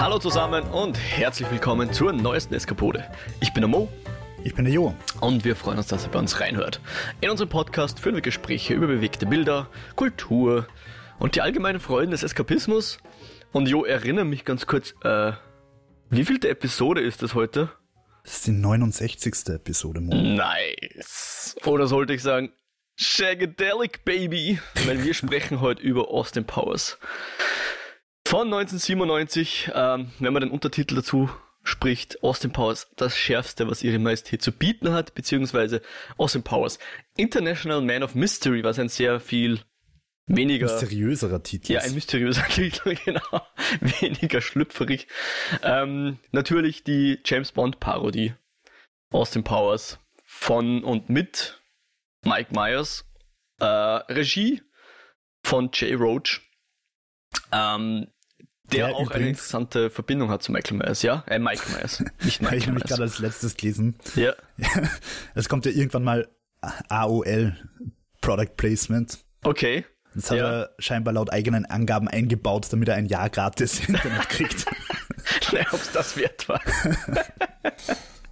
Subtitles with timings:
[0.00, 3.04] Hallo zusammen und herzlich willkommen zur neuesten Eskapode.
[3.40, 3.86] Ich bin der Mo.
[4.42, 4.94] Ich bin der Jo.
[5.20, 6.80] Und wir freuen uns, dass ihr bei uns reinhört.
[7.20, 10.66] In unserem Podcast führen wir Gespräche über bewegte Bilder, Kultur
[11.18, 12.96] und die allgemeinen Freuden des Eskapismus.
[13.52, 15.32] Und Jo, erinnere mich ganz kurz, äh,
[16.08, 17.68] wie vielte Episode ist das heute?
[18.24, 19.48] Das ist die 69.
[19.48, 20.14] Episode, Mo.
[20.14, 21.56] Nice.
[21.66, 22.54] Oder sollte ich sagen,
[22.96, 26.98] Shagadelic Baby, weil wir sprechen heute über Austin Powers.
[28.30, 31.28] Von 1997, ähm, wenn man den Untertitel dazu
[31.64, 35.82] spricht, Austin Powers, das Schärfste, was ihre Majestät zu bieten hat, beziehungsweise
[36.16, 36.78] Austin Powers,
[37.16, 39.58] International Man of Mystery, was ein sehr viel
[40.26, 40.66] weniger...
[40.66, 41.72] Mysteriöserer Titel.
[41.72, 43.42] Ja, ein mysteriöser Titel, genau.
[43.80, 45.08] weniger schlüpferig.
[45.64, 48.34] Ähm, natürlich die James Bond Parodie,
[49.10, 51.60] Austin Powers, von und mit
[52.24, 53.04] Mike Myers,
[53.58, 54.62] äh, Regie
[55.42, 56.42] von Jay Roach.
[57.50, 58.06] Ähm,
[58.72, 61.24] der, der auch eine interessante Verbindung hat zu Michael Myers, ja?
[61.26, 63.96] Äh, Mike Myers, nicht Michael Ich habe mich gerade als letztes gelesen.
[64.14, 64.34] Ja.
[65.34, 66.28] Es kommt ja irgendwann mal
[66.88, 67.56] AOL,
[68.20, 69.18] Product Placement.
[69.42, 69.84] Okay.
[70.14, 70.50] Das hat ja.
[70.50, 74.66] er scheinbar laut eigenen Angaben eingebaut, damit er ein Jahr gratis Internet kriegt.
[75.52, 76.60] naja, ob es das wert war.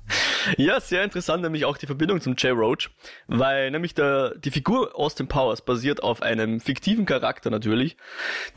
[0.56, 2.90] Ja, sehr interessant, nämlich auch die Verbindung zum Jay Roach,
[3.26, 7.96] weil nämlich der, die Figur Austin Powers basiert auf einem fiktiven Charakter natürlich,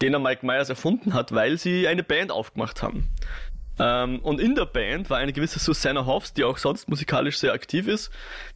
[0.01, 3.09] den er Mike Myers erfunden hat, weil sie eine Band aufgemacht haben.
[3.79, 7.53] Ähm, und in der Band war eine gewisse Susanna Hoffs, die auch sonst musikalisch sehr
[7.53, 8.11] aktiv ist,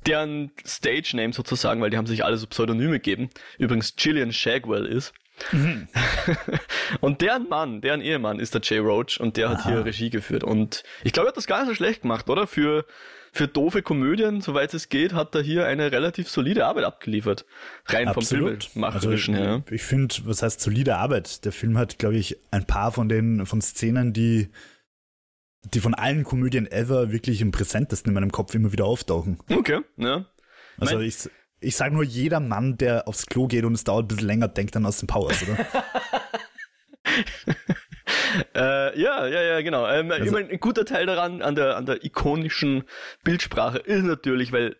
[0.05, 5.13] deren Stage-Name sozusagen, weil die haben sich alle so Pseudonyme gegeben, übrigens Gillian Shagwell ist.
[5.51, 5.87] Mhm.
[7.01, 9.57] und deren Mann, deren Ehemann ist der Jay Roach und der Aha.
[9.57, 10.43] hat hier Regie geführt.
[10.43, 12.47] Und ich glaube, er hat das gar nicht so schlecht gemacht, oder?
[12.47, 12.85] Für,
[13.31, 17.45] für doofe Komödien, soweit es geht, hat er hier eine relativ solide Arbeit abgeliefert.
[17.87, 18.63] Rein Absolut.
[18.63, 19.63] vom Filmemacherischen also, her.
[19.71, 21.45] Ich finde, was heißt solide Arbeit?
[21.45, 24.49] Der Film hat, glaube ich, ein paar von den von Szenen, die
[25.73, 29.39] die von allen Komödien ever wirklich im präsentesten in meinem Kopf immer wieder auftauchen.
[29.49, 30.25] Okay, ja.
[30.77, 31.29] Also mein, ich,
[31.59, 34.47] ich sage nur, jeder Mann, der aufs Klo geht und es dauert ein bisschen länger,
[34.47, 35.65] denkt dann aus den Powers, oder?
[38.55, 39.87] äh, ja, ja, ja, genau.
[39.87, 42.83] Ähm, also, ich mein, ein guter Teil daran, an der, an der ikonischen
[43.23, 44.75] Bildsprache, ist natürlich, weil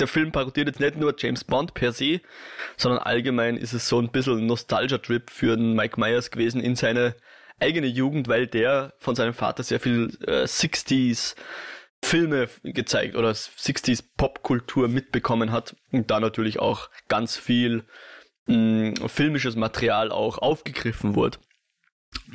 [0.00, 2.20] der Film parodiert jetzt nicht nur James Bond per se,
[2.76, 7.14] sondern allgemein ist es so ein bisschen Nostalgia-Trip für den Mike Myers gewesen in seine
[7.60, 11.36] eigene Jugend, weil der von seinem Vater sehr viel äh, 60s
[12.02, 17.84] Filme gezeigt oder 60s Popkultur mitbekommen hat und da natürlich auch ganz viel
[18.46, 21.38] mh, mm, filmisches Material auch aufgegriffen wurde.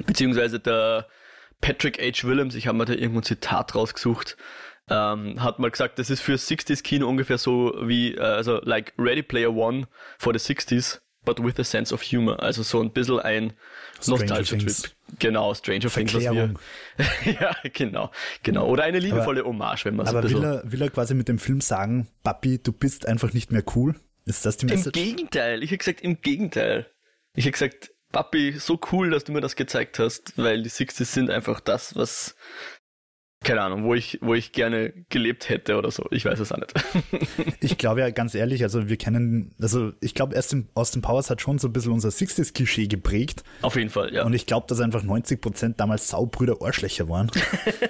[0.05, 1.07] Beziehungsweise der
[1.61, 2.27] Patrick H.
[2.27, 4.37] Willems, ich habe mir da irgendwo ein Zitat rausgesucht,
[4.89, 8.93] ähm, hat mal gesagt, das ist für 60s Kino ungefähr so wie, äh, also like
[8.97, 12.41] Ready Player One for the 60s but with a sense of humor.
[12.41, 13.53] Also so ein bisschen ein
[14.05, 14.91] Nostalgia-Trip.
[15.19, 16.13] Genau, Stranger Things.
[16.13, 16.53] Was wir,
[17.25, 18.11] ja, genau,
[18.43, 18.67] genau.
[18.67, 21.27] Oder eine liebevolle aber, Hommage, wenn man so Aber will er, will er quasi mit
[21.27, 23.95] dem Film sagen, Papi, du bist einfach nicht mehr cool?
[24.25, 24.97] Ist das die Message?
[24.97, 25.63] Im Gegenteil.
[25.63, 26.87] Ich hätte gesagt, im Gegenteil.
[27.33, 31.13] Ich hätte gesagt, Papi, so cool, dass du mir das gezeigt hast, weil die Sixties
[31.13, 32.35] sind einfach das, was
[33.43, 36.05] keine Ahnung, wo ich, wo ich gerne gelebt hätte oder so.
[36.11, 36.73] Ich weiß es auch nicht.
[37.61, 41.41] ich glaube ja ganz ehrlich, also wir kennen, also ich glaube, erst Austin Powers hat
[41.41, 43.43] schon so ein bisschen unser 60s-Klischee geprägt.
[43.61, 44.25] Auf jeden Fall, ja.
[44.25, 47.31] Und ich glaube, dass einfach 90 Prozent damals Saubrüder Arschlöcher waren.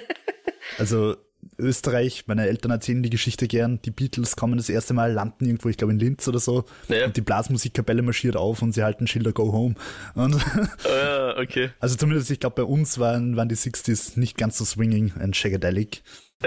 [0.78, 1.16] also
[1.58, 5.68] Österreich, meine Eltern erzählen die Geschichte gern, die Beatles kommen das erste Mal, landen irgendwo,
[5.68, 7.06] ich glaube in Linz oder so, ja.
[7.06, 9.74] und die Blasmusikkapelle marschiert auf und sie halten Schilder Go Home.
[10.14, 11.70] Und uh, okay.
[11.80, 15.36] Also zumindest, ich glaube, bei uns waren, waren die 60s nicht ganz so swinging and
[15.36, 16.02] shagadelic.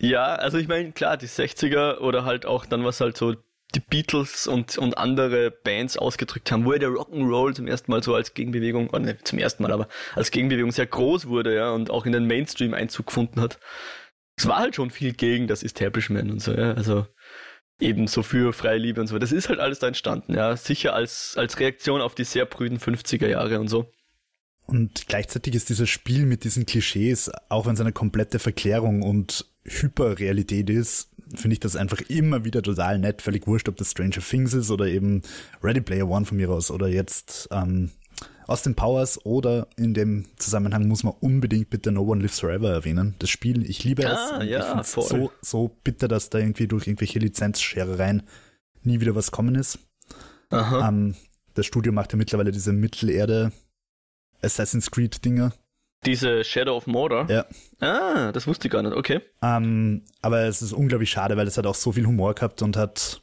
[0.00, 3.34] ja, also ich meine, klar, die 60er oder halt auch dann was halt so
[3.74, 8.02] die Beatles und, und andere Bands ausgedrückt haben, wo ja der Rock'n'Roll zum ersten Mal
[8.02, 11.70] so als Gegenbewegung, oder nicht zum ersten Mal, aber als Gegenbewegung sehr groß wurde, ja,
[11.70, 13.58] und auch in den Mainstream Einzug gefunden hat.
[14.36, 17.06] Es war halt schon viel gegen das Establishment und so, ja, also
[17.80, 19.18] ebenso für freie Liebe und so.
[19.18, 22.78] Das ist halt alles da entstanden, ja, sicher als, als Reaktion auf die sehr prüden
[22.78, 23.90] 50er Jahre und so.
[24.66, 29.46] Und gleichzeitig ist dieses Spiel mit diesen Klischees, auch wenn es eine komplette Verklärung und
[29.64, 33.22] Hyperrealität ist, finde ich das einfach immer wieder total nett.
[33.22, 35.22] Völlig wurscht, ob das Stranger Things ist oder eben
[35.62, 37.90] Ready Player One von mir aus oder jetzt ähm,
[38.46, 43.14] Austin Powers oder in dem Zusammenhang muss man unbedingt bitte No One Lives Forever erwähnen.
[43.18, 44.48] Das Spiel, ich liebe ah, es.
[44.48, 45.04] Ja, ich voll.
[45.04, 48.22] so, so bitter, dass da irgendwie durch irgendwelche Lizenzscherereien
[48.82, 49.78] nie wieder was kommen ist.
[50.50, 50.88] Aha.
[50.88, 51.14] Ähm,
[51.54, 53.52] das Studio macht ja mittlerweile diese Mittelerde
[54.42, 55.52] Assassin's Creed Dinger.
[56.04, 57.28] Diese Shadow of Mordor?
[57.30, 57.46] Ja.
[57.80, 59.20] Ah, das wusste ich gar nicht, okay.
[59.40, 62.76] Ähm, aber es ist unglaublich schade, weil es hat auch so viel Humor gehabt und
[62.76, 63.22] hat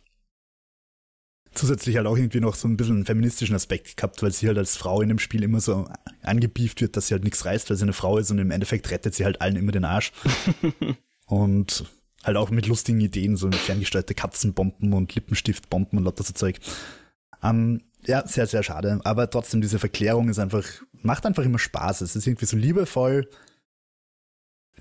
[1.54, 4.58] zusätzlich halt auch irgendwie noch so ein bisschen einen feministischen Aspekt gehabt, weil sie halt
[4.58, 5.90] als Frau in dem Spiel immer so
[6.22, 8.90] angebieft wird, dass sie halt nichts reißt, weil sie eine Frau ist und im Endeffekt
[8.92, 10.12] rettet sie halt allen immer den Arsch.
[11.26, 11.86] und
[12.24, 16.60] halt auch mit lustigen Ideen, so ferngesteuerte Katzenbomben und Lippenstiftbomben und lauter so Zeug.
[17.44, 19.00] Ähm, ja, sehr, sehr schade.
[19.04, 20.64] Aber trotzdem, diese Verklärung ist einfach,
[21.01, 22.01] macht einfach immer Spaß.
[22.01, 23.30] Es ist irgendwie so liebevoll,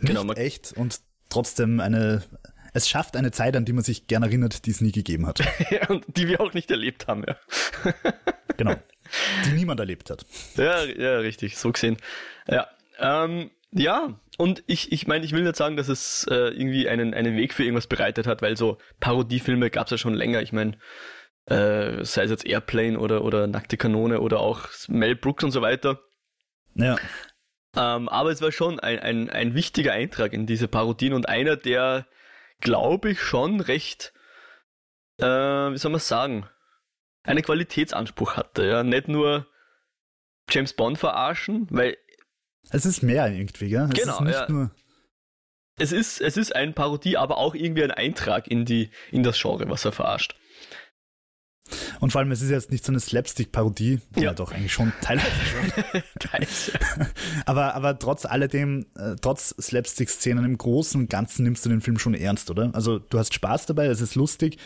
[0.00, 2.23] nicht genau, echt und trotzdem eine,
[2.73, 5.41] es schafft eine Zeit, an die man sich gern erinnert, die es nie gegeben hat.
[5.88, 7.37] und die wir auch nicht erlebt haben, ja.
[8.56, 8.75] genau.
[9.47, 10.26] Die niemand erlebt hat.
[10.56, 11.97] Ja, ja, richtig, so gesehen.
[12.47, 12.69] Ja.
[12.99, 17.14] Ähm, ja, und ich, ich meine, ich will nicht sagen, dass es äh, irgendwie einen,
[17.14, 20.43] einen Weg für irgendwas bereitet hat, weil so Parodiefilme gab es ja schon länger.
[20.43, 20.79] Ich meine,
[21.47, 25.61] äh, sei es jetzt Airplane oder, oder Nackte Kanone oder auch Mel Brooks und so
[25.61, 26.00] weiter.
[26.75, 26.97] Ja.
[27.76, 31.56] Ähm, aber es war schon ein, ein, ein wichtiger Eintrag in diese Parodien und einer,
[31.56, 32.06] der,
[32.61, 34.12] glaube ich, schon recht,
[35.19, 36.49] äh, wie soll man sagen,
[37.25, 38.67] einen Qualitätsanspruch hatte.
[38.67, 38.82] Ja?
[38.82, 39.47] Nicht nur
[40.50, 41.97] James Bond verarschen, weil.
[42.71, 43.88] Es ist mehr irgendwie, gell?
[43.93, 44.49] Es genau, ja.
[44.49, 44.71] Nur...
[45.79, 49.41] Es ist, es ist ein Parodie, aber auch irgendwie ein Eintrag in, die, in das
[49.41, 50.35] Genre, was er verarscht.
[52.00, 54.23] Und vor allem, es ist jetzt nicht so eine Slapstick-Parodie, ja.
[54.23, 56.76] ja doch eigentlich schon teilweise schon.
[57.47, 61.99] aber, aber trotz alledem, äh, trotz Slapstick-Szenen im Großen und Ganzen nimmst du den Film
[61.99, 62.70] schon ernst, oder?
[62.75, 64.59] Also du hast Spaß dabei, es ist lustig,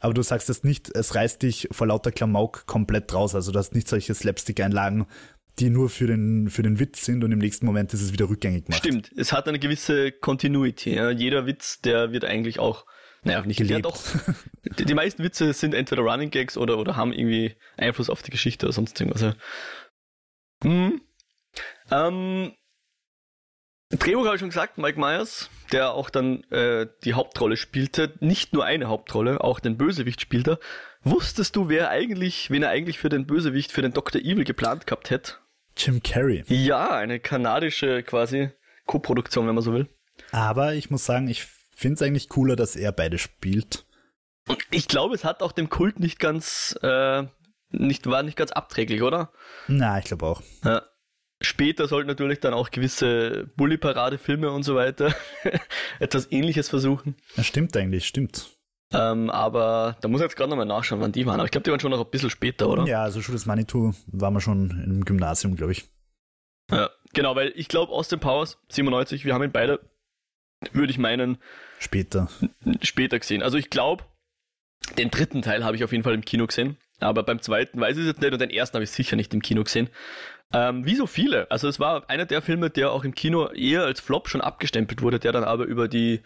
[0.00, 3.34] aber du sagst jetzt nicht, es reißt dich vor lauter Klamauk komplett raus.
[3.34, 5.06] Also du hast nicht solche Slapstick-Einlagen,
[5.58, 8.28] die nur für den, für den Witz sind und im nächsten Moment ist es wieder
[8.28, 8.78] rückgängig gemacht.
[8.78, 10.94] Stimmt, es hat eine gewisse Continuity.
[10.94, 11.10] Ja?
[11.10, 12.86] Jeder Witz, der wird eigentlich auch
[13.28, 13.84] naja, nicht gelebt.
[13.84, 14.02] Ja, doch.
[14.78, 18.30] Die, die, meisten Witze sind entweder Running Gags oder, oder haben irgendwie Einfluss auf die
[18.30, 19.22] Geschichte oder sonst irgendwas.
[19.22, 19.34] Ja.
[20.62, 21.00] Hm.
[21.90, 22.52] Ähm,
[23.90, 28.52] Drehbuch habe ich schon gesagt, Mike Myers, der auch dann äh, die Hauptrolle spielte, nicht
[28.52, 30.58] nur eine Hauptrolle, auch den Bösewicht spielte.
[31.02, 34.20] Wusstest du, wer eigentlich, wen er eigentlich für den Bösewicht, für den Dr.
[34.20, 35.34] Evil geplant gehabt hätte?
[35.76, 36.44] Jim Carrey.
[36.48, 38.50] Ja, eine kanadische quasi
[38.86, 39.88] Co-Produktion, wenn man so will.
[40.32, 41.46] Aber ich muss sagen, ich
[41.78, 43.86] finde es eigentlich cooler, dass er beide spielt.
[44.70, 47.24] Ich glaube, es hat auch dem Kult nicht ganz, äh,
[47.70, 49.30] nicht, war nicht ganz abträglich, oder?
[49.68, 50.42] Na, ich glaube auch.
[50.64, 50.82] Ja.
[51.40, 55.14] Später sollten natürlich dann auch gewisse Bully-Parade-Filme und so weiter
[56.00, 57.14] etwas ähnliches versuchen.
[57.36, 58.56] Ja, stimmt eigentlich, stimmt.
[58.92, 61.38] Ähm, aber da muss ich jetzt gerade nochmal nachschauen, wann die waren.
[61.38, 62.86] Aber ich glaube, die waren schon noch ein bisschen später, oder?
[62.86, 65.84] Ja, also Shooters Manitou waren wir schon im Gymnasium, glaube ich.
[66.72, 69.78] Ja, genau, weil ich glaube, Austin Powers, 97, wir haben ihn beide
[70.72, 71.38] würde ich meinen.
[71.78, 72.28] Später.
[72.82, 73.42] Später gesehen.
[73.42, 74.04] Also ich glaube,
[74.96, 76.76] den dritten Teil habe ich auf jeden Fall im Kino gesehen.
[77.00, 79.32] Aber beim zweiten weiß ich es jetzt nicht und den ersten habe ich sicher nicht
[79.32, 79.88] im Kino gesehen.
[80.52, 81.50] Ähm, wie so viele.
[81.50, 85.02] Also es war einer der Filme, der auch im Kino eher als Flop schon abgestempelt
[85.02, 86.22] wurde, der dann aber über die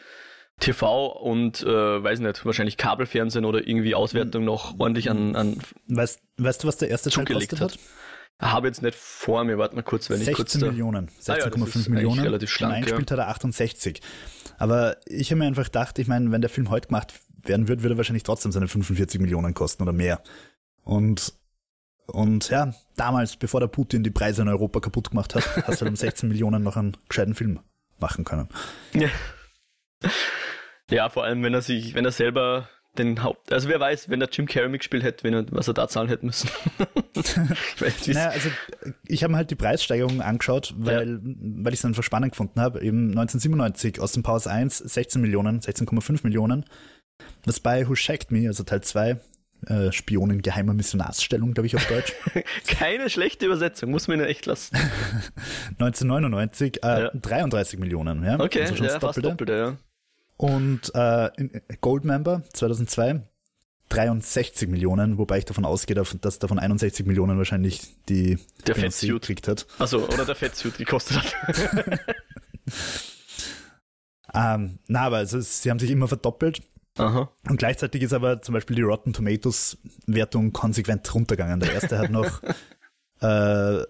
[0.60, 5.34] TV und, äh, weiß nicht, wahrscheinlich Kabelfernsehen oder irgendwie Auswertung noch ordentlich an.
[5.34, 5.58] an
[5.88, 7.72] weißt, weißt du, was der erste Teil gekostet hat?
[7.72, 7.78] hat?
[8.42, 10.54] Habe jetzt nicht vor mir, warte mal kurz, wenn 16 ich kurz.
[10.56, 12.20] Millionen, 16,5 ah, ja, Millionen.
[12.20, 13.16] Relativ schlank, eingespielt ja.
[13.16, 14.00] hat er 68.
[14.58, 17.82] Aber ich habe mir einfach gedacht, ich meine, wenn der Film heute gemacht werden wird,
[17.82, 20.22] würde er wahrscheinlich trotzdem seine 45 Millionen kosten oder mehr.
[20.82, 21.32] Und,
[22.06, 25.84] und ja, damals, bevor der Putin die Preise in Europa kaputt gemacht hat, hast du
[25.84, 27.60] halt um 16 Millionen noch einen gescheiten Film
[28.00, 28.48] machen können.
[28.92, 29.08] Ja.
[30.90, 32.68] Ja, vor allem, wenn er sich, wenn er selber
[32.98, 33.52] den Haupt.
[33.52, 36.08] Also wer weiß, wenn der Jim Carrey mitgespielt hätte, wenn er, was er da zahlen
[36.08, 36.50] hätte müssen.
[37.14, 38.50] ich weiß, naja, also
[39.06, 41.18] ich habe mir halt die Preissteigerung angeschaut, weil, ja.
[41.22, 42.82] weil ich es einfach spannend gefunden habe.
[42.82, 46.66] Eben 1997 aus dem Pause 1 16 Millionen, 16,5 Millionen.
[47.44, 49.20] Was bei Who Shacked Me, also Teil 2,
[49.66, 52.12] äh, Spionen geheimer Missionarsstellung, glaube ich auf Deutsch.
[52.66, 54.76] Keine schlechte Übersetzung, muss man ihn echt lassen.
[55.78, 57.10] 1999 äh, ja.
[57.14, 58.40] 33 Millionen, ja.
[58.40, 59.28] Okay, also schon ja, das Doppelte.
[59.28, 59.76] Doppelte, ja.
[60.42, 61.30] Und äh,
[61.80, 63.22] Goldmember 2002
[63.90, 69.46] 63 Millionen, wobei ich davon ausgehe, dass davon 61 Millionen wahrscheinlich die der Fettsuit gekriegt
[69.46, 69.68] hat.
[69.78, 72.00] Achso, oder der Fettsuit gekostet hat.
[74.34, 76.60] ähm, na, aber also, sie haben sich immer verdoppelt.
[76.98, 77.30] Aha.
[77.48, 81.60] Und gleichzeitig ist aber zum Beispiel die Rotten Tomatoes Wertung konsequent runtergegangen.
[81.60, 82.42] Der erste hat noch
[83.20, 83.84] äh,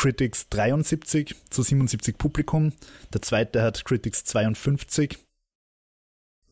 [0.00, 2.72] Critics 73 zu 77 Publikum.
[3.12, 5.18] Der zweite hat Critics 52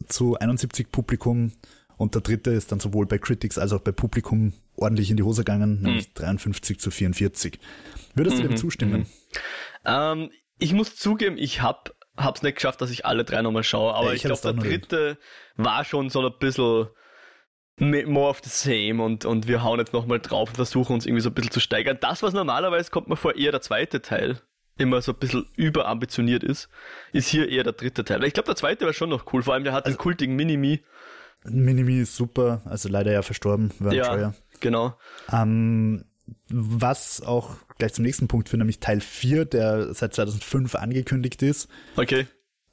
[0.07, 1.53] zu 71 Publikum.
[1.97, 5.23] Und der dritte ist dann sowohl bei Critics als auch bei Publikum ordentlich in die
[5.23, 5.83] Hose gegangen, mhm.
[5.83, 7.59] nämlich 53 zu 44.
[8.15, 9.01] Würdest du dem mhm, zustimmen?
[9.01, 9.07] Mhm.
[9.87, 13.95] Ähm, ich muss zugeben, ich habe es nicht geschafft, dass ich alle drei nochmal schaue,
[13.95, 15.19] aber ja, ich, ich glaube, der dritte
[15.57, 16.89] war schon so ein bisschen
[17.81, 21.23] more of the same und, und wir hauen jetzt nochmal drauf und versuchen uns irgendwie
[21.23, 21.99] so ein bisschen zu steigern.
[22.01, 24.41] Das, was normalerweise kommt mir vor, eher der zweite Teil
[24.79, 26.69] immer so ein bisschen überambitioniert ist,
[27.13, 28.23] ist hier eher der dritte Teil.
[28.25, 30.37] Ich glaube, der zweite war schon noch cool, vor allem der hat also, den kultigen
[30.37, 30.83] Minimi.
[31.45, 34.35] Minimi ist super, also leider ja verstorben, Vern ja, Troyer.
[34.61, 34.97] genau.
[35.33, 36.05] Ähm,
[36.49, 41.69] was auch gleich zum nächsten Punkt führt, nämlich Teil 4, der seit 2005 angekündigt ist.
[41.97, 42.27] Okay.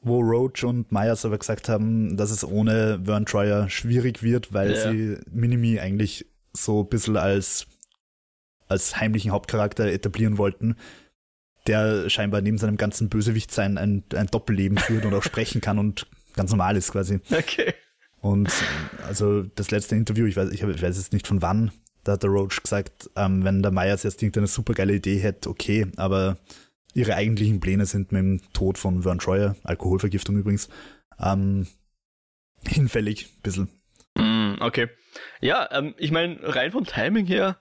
[0.05, 4.71] Wo Roach und Myers aber gesagt haben, dass es ohne Vern Troyer schwierig wird, weil
[4.71, 4.91] ja.
[4.91, 7.65] sie Minimi eigentlich so ein bisschen als,
[8.67, 10.75] als heimlichen Hauptcharakter etablieren wollten,
[11.65, 16.05] der scheinbar neben seinem ganzen Bösewichtsein ein, ein Doppelleben führt und auch sprechen kann und
[16.35, 17.19] ganz normal ist quasi.
[17.31, 17.73] Okay.
[18.21, 18.51] Und
[19.07, 21.71] also das letzte Interview, ich weiß, ich weiß jetzt nicht von wann,
[22.03, 25.49] da hat der Roach gesagt, ähm, wenn der Myers jetzt irgendeine super geile Idee hätte,
[25.49, 26.37] okay, aber
[26.95, 30.69] ihre eigentlichen Pläne sind mit dem Tod von Vern Troyer, Alkoholvergiftung übrigens,
[31.19, 31.67] ähm,
[32.65, 33.69] hinfällig, ein bisschen.
[34.15, 34.87] Mm, okay.
[35.41, 37.59] Ja, ähm, ich meine, rein vom Timing her,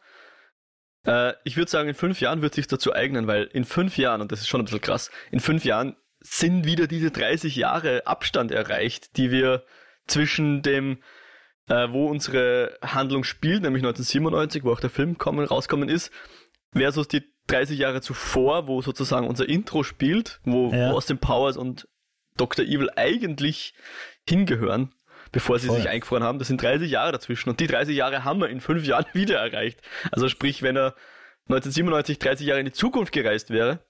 [1.05, 4.21] äh, ich würde sagen, in fünf Jahren wird sich dazu eignen, weil in fünf Jahren,
[4.21, 8.07] und das ist schon ein bisschen krass, in fünf Jahren sind wieder diese 30 Jahre
[8.07, 9.64] Abstand erreicht, die wir
[10.07, 10.99] zwischen dem
[11.67, 16.12] äh, wo unsere Handlung spielt, nämlich 1997, wo auch der Film kommen, rauskommen ist,
[16.73, 20.90] versus die 30 Jahre zuvor, wo sozusagen unser Intro spielt, wo ja.
[20.90, 21.88] Austin Powers und
[22.36, 22.64] Dr.
[22.64, 23.74] Evil eigentlich
[24.26, 24.94] hingehören,
[25.32, 25.76] bevor sie Voll.
[25.76, 26.38] sich eingefroren haben.
[26.38, 29.38] Das sind 30 Jahre dazwischen und die 30 Jahre haben wir in fünf Jahren wieder
[29.38, 29.80] erreicht.
[30.10, 30.94] Also sprich, wenn er
[31.48, 33.84] 1997 30 Jahre in die Zukunft gereist wäre,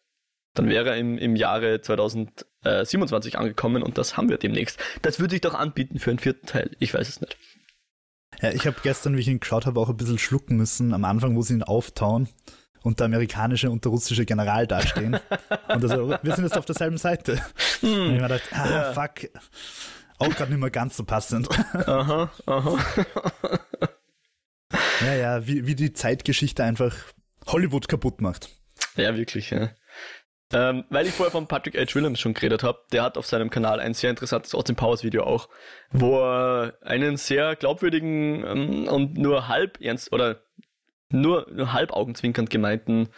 [0.55, 4.81] dann wäre er im, im Jahre 2027 angekommen und das haben wir demnächst.
[5.03, 6.71] Das würde sich doch anbieten für einen vierten Teil.
[6.79, 7.37] Ich weiß es nicht.
[8.41, 11.05] Ja, ich habe gestern, wie ich ihn geschaut habe, auch ein bisschen schlucken müssen am
[11.05, 12.29] Anfang, wo sie ihn auftauen
[12.85, 15.15] und der amerikanische und der russische General dastehen.
[15.15, 17.43] und also, wir sind jetzt auf derselben Seite.
[17.81, 17.89] Hm.
[17.89, 18.93] Und ich mir gedacht, ah, ja.
[18.93, 19.31] fuck.
[20.19, 21.49] Auch gerade nicht mehr ganz so passend.
[21.89, 22.79] Aha, aha.
[25.01, 26.95] ja, ja, wie, wie die Zeitgeschichte einfach
[27.47, 28.51] Hollywood kaputt macht.
[28.97, 29.71] Ja, wirklich, ja.
[30.53, 31.95] Ähm, weil ich vorher von Patrick H.
[31.95, 35.25] Williams schon geredet habe, der hat auf seinem Kanal ein sehr interessantes Austin Powers Video
[35.25, 35.49] auch,
[35.91, 40.43] wo er einen sehr glaubwürdigen ähm, und nur halb ernst oder
[41.15, 43.09] nur, nur halb augenzwinkernd gemeinten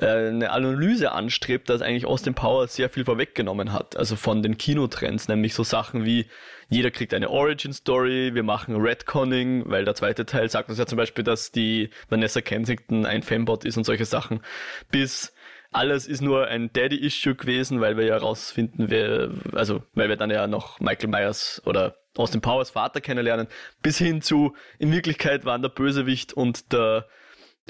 [0.00, 4.58] äh, eine Analyse anstrebt, dass eigentlich Austin Powers sehr viel vorweggenommen hat, also von den
[4.58, 6.26] Kinotrends, nämlich so Sachen wie
[6.68, 10.86] jeder kriegt eine Origin Story, wir machen Redconning, weil der zweite Teil sagt uns ja
[10.86, 14.40] zum Beispiel, dass die Vanessa Kensington ein Fanbot ist und solche Sachen,
[14.90, 15.32] bis
[15.70, 20.46] alles ist nur ein Daddy-Issue gewesen, weil wir ja rausfinden, also, weil wir dann ja
[20.46, 23.48] noch Michael Myers oder Austin Powers Vater kennenlernen,
[23.82, 27.06] bis hin zu, in Wirklichkeit waren der Bösewicht und der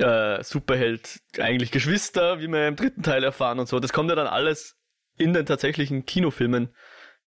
[0.00, 3.81] äh, Superheld eigentlich Geschwister, wie wir im dritten Teil erfahren und so.
[3.81, 4.76] Das kommt ja dann alles
[5.17, 6.71] in den tatsächlichen Kinofilmen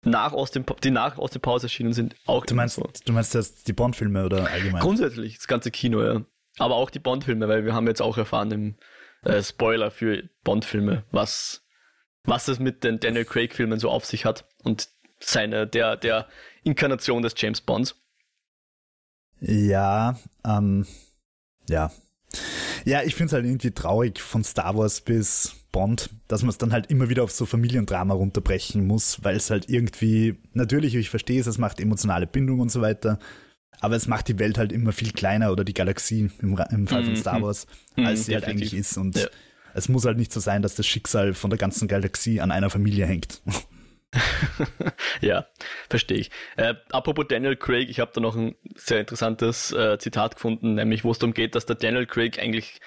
[0.03, 2.89] nach aus dem, die nach aus dem Pause erschienen sind, auch Du meinst, so.
[3.05, 4.81] du meinst das die Bond-Filme oder allgemein?
[4.81, 6.21] Grundsätzlich, das ganze Kino, ja.
[6.57, 8.75] Aber auch die Bond-Filme, weil wir haben jetzt auch erfahren im
[9.23, 11.65] äh, Spoiler für Bond-Filme, was,
[12.23, 14.89] was es mit den Daniel Craig-Filmen so auf sich hat und
[15.19, 16.27] seine, der, der
[16.63, 17.95] Inkarnation des James Bonds.
[19.41, 20.85] Ja, ähm,
[21.67, 21.91] ja.
[22.89, 26.57] Ja, ich finde es halt irgendwie traurig von Star Wars bis Bond, dass man es
[26.57, 31.11] dann halt immer wieder auf so Familiendrama runterbrechen muss, weil es halt irgendwie, natürlich, ich
[31.11, 33.19] verstehe es, es macht emotionale Bindung und so weiter,
[33.79, 37.03] aber es macht die Welt halt immer viel kleiner oder die Galaxie im, im Fall
[37.03, 37.17] von mhm.
[37.17, 38.07] Star Wars, mhm.
[38.07, 38.97] als sie halt eigentlich ist.
[38.97, 39.27] Und ja.
[39.75, 42.71] es muss halt nicht so sein, dass das Schicksal von der ganzen Galaxie an einer
[42.71, 43.43] Familie hängt.
[45.21, 45.45] ja,
[45.89, 46.31] verstehe ich.
[46.57, 51.03] Äh, apropos Daniel Craig, ich habe da noch ein sehr interessantes äh, Zitat gefunden, nämlich
[51.03, 52.79] wo es darum geht, dass der Daniel Craig eigentlich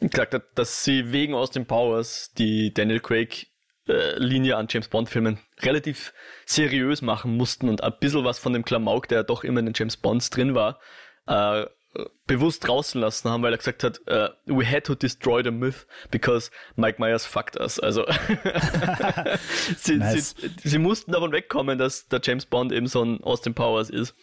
[0.00, 3.48] gesagt hat, dass sie wegen Austin Powers die Daniel Craig
[3.88, 6.12] äh, Linie an James Bond Filmen relativ
[6.46, 9.74] seriös machen mussten und ein bisschen was von dem Klamauk, der doch immer in den
[9.76, 10.78] James Bonds drin war,
[11.26, 11.66] äh,
[12.26, 15.86] bewusst draußen lassen haben, weil er gesagt hat, uh, we had to destroy the myth
[16.10, 17.78] because Mike Myers fucked us.
[17.78, 18.06] Also
[19.76, 20.34] sie, nice.
[20.38, 24.14] sie, sie, mussten davon wegkommen, dass der James Bond eben so ein Austin Powers ist.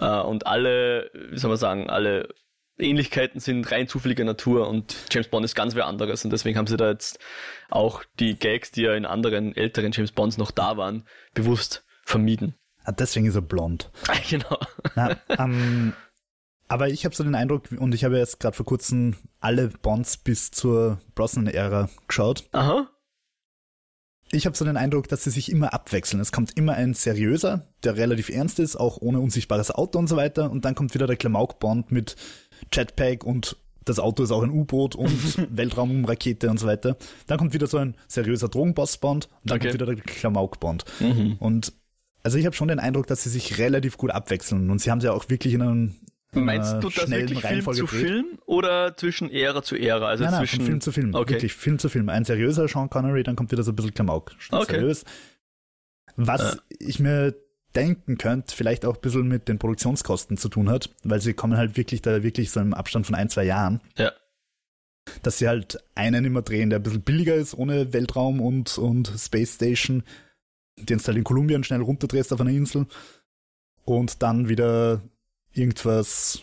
[0.00, 2.28] Uh, und alle, wie soll man sagen, alle
[2.78, 6.66] Ähnlichkeiten sind rein zufälliger Natur und James Bond ist ganz wer anderes und deswegen haben
[6.66, 7.20] sie da jetzt
[7.70, 12.56] auch die Gags, die ja in anderen älteren James Bonds noch da waren, bewusst vermieden.
[12.84, 13.90] Ah, deswegen ist er blond.
[14.28, 14.58] genau.
[14.94, 15.94] Na, ähm,
[16.68, 20.16] aber ich habe so den Eindruck, und ich habe jetzt gerade vor kurzem alle Bonds
[20.16, 22.48] bis zur Brosnan-Ära geschaut.
[22.52, 22.88] Aha.
[24.32, 26.20] Ich habe so den Eindruck, dass sie sich immer abwechseln.
[26.20, 30.16] Es kommt immer ein seriöser, der relativ ernst ist, auch ohne unsichtbares Auto und so
[30.16, 30.50] weiter.
[30.50, 32.16] Und dann kommt wieder der Klamauk-Bond mit
[32.72, 36.96] Jetpack und das Auto ist auch ein U-Boot und Weltraumrakete und so weiter.
[37.26, 39.68] Dann kommt wieder so ein seriöser Drogenboss-Bond und dann okay.
[39.68, 40.84] kommt wieder der Klamauk-Bond.
[41.00, 41.36] Mhm.
[41.38, 41.72] Und
[42.22, 45.02] also ich habe schon den Eindruck, dass sie sich relativ gut abwechseln und sie haben
[45.02, 45.94] sie auch wirklich in einem
[46.34, 50.08] Meinst du das wirklich Film zu Film oder zwischen Ära zu Ära?
[50.08, 51.14] Also nein, zwischen Film zu Film.
[51.14, 51.34] Okay.
[51.34, 52.08] Wirklich Film zu Film.
[52.08, 54.32] Ein seriöser Sean Connery, dann kommt wieder so ein bisschen Klamauk.
[54.50, 54.74] Okay.
[54.74, 55.04] Seriös.
[56.16, 56.58] Was äh.
[56.78, 57.34] ich mir
[57.74, 61.56] denken könnte, vielleicht auch ein bisschen mit den Produktionskosten zu tun hat, weil sie kommen
[61.56, 63.80] halt wirklich da wirklich so im Abstand von ein, zwei Jahren.
[63.96, 64.12] Ja.
[65.22, 69.12] Dass sie halt einen immer drehen, der ein bisschen billiger ist, ohne Weltraum und, und
[69.18, 70.02] Space Station,
[70.78, 72.86] den du halt in Kolumbien schnell runterdrehst auf einer Insel
[73.84, 75.02] und dann wieder
[75.54, 76.42] irgendwas,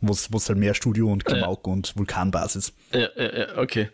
[0.00, 1.72] wo es halt mehr Studio und Klamauk ja.
[1.72, 2.72] und Vulkanbasis.
[2.92, 3.90] Ja, ja, ja, okay.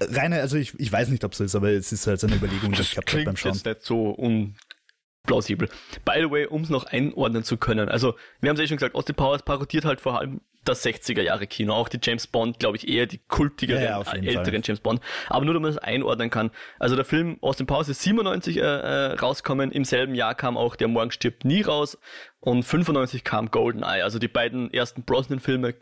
[0.00, 2.26] Reine, also ich, ich weiß nicht, ob es so ist, aber es ist halt so
[2.26, 3.52] eine Überlegung, die ich habe beim Schauen.
[3.52, 5.68] Das ist nicht so unplausibel.
[6.04, 8.76] By the way, um es noch einordnen zu können, also wir haben es ja schon
[8.76, 12.58] gesagt, Austin Powers parodiert halt vor allem das 60er Jahre Kino, auch die James Bond,
[12.58, 14.62] glaube ich, eher die kultigeren, ja, ja, älteren Fall.
[14.64, 15.00] James Bond.
[15.28, 16.50] Aber nur, damit man es einordnen kann.
[16.78, 20.76] Also der Film Austin Powers ist 97 äh, äh, rauskommen, im selben Jahr kam auch
[20.76, 21.98] Der Morgen stirbt nie raus
[22.40, 25.74] und 95 kam Goldeneye, also die beiden ersten Brosnan-Filme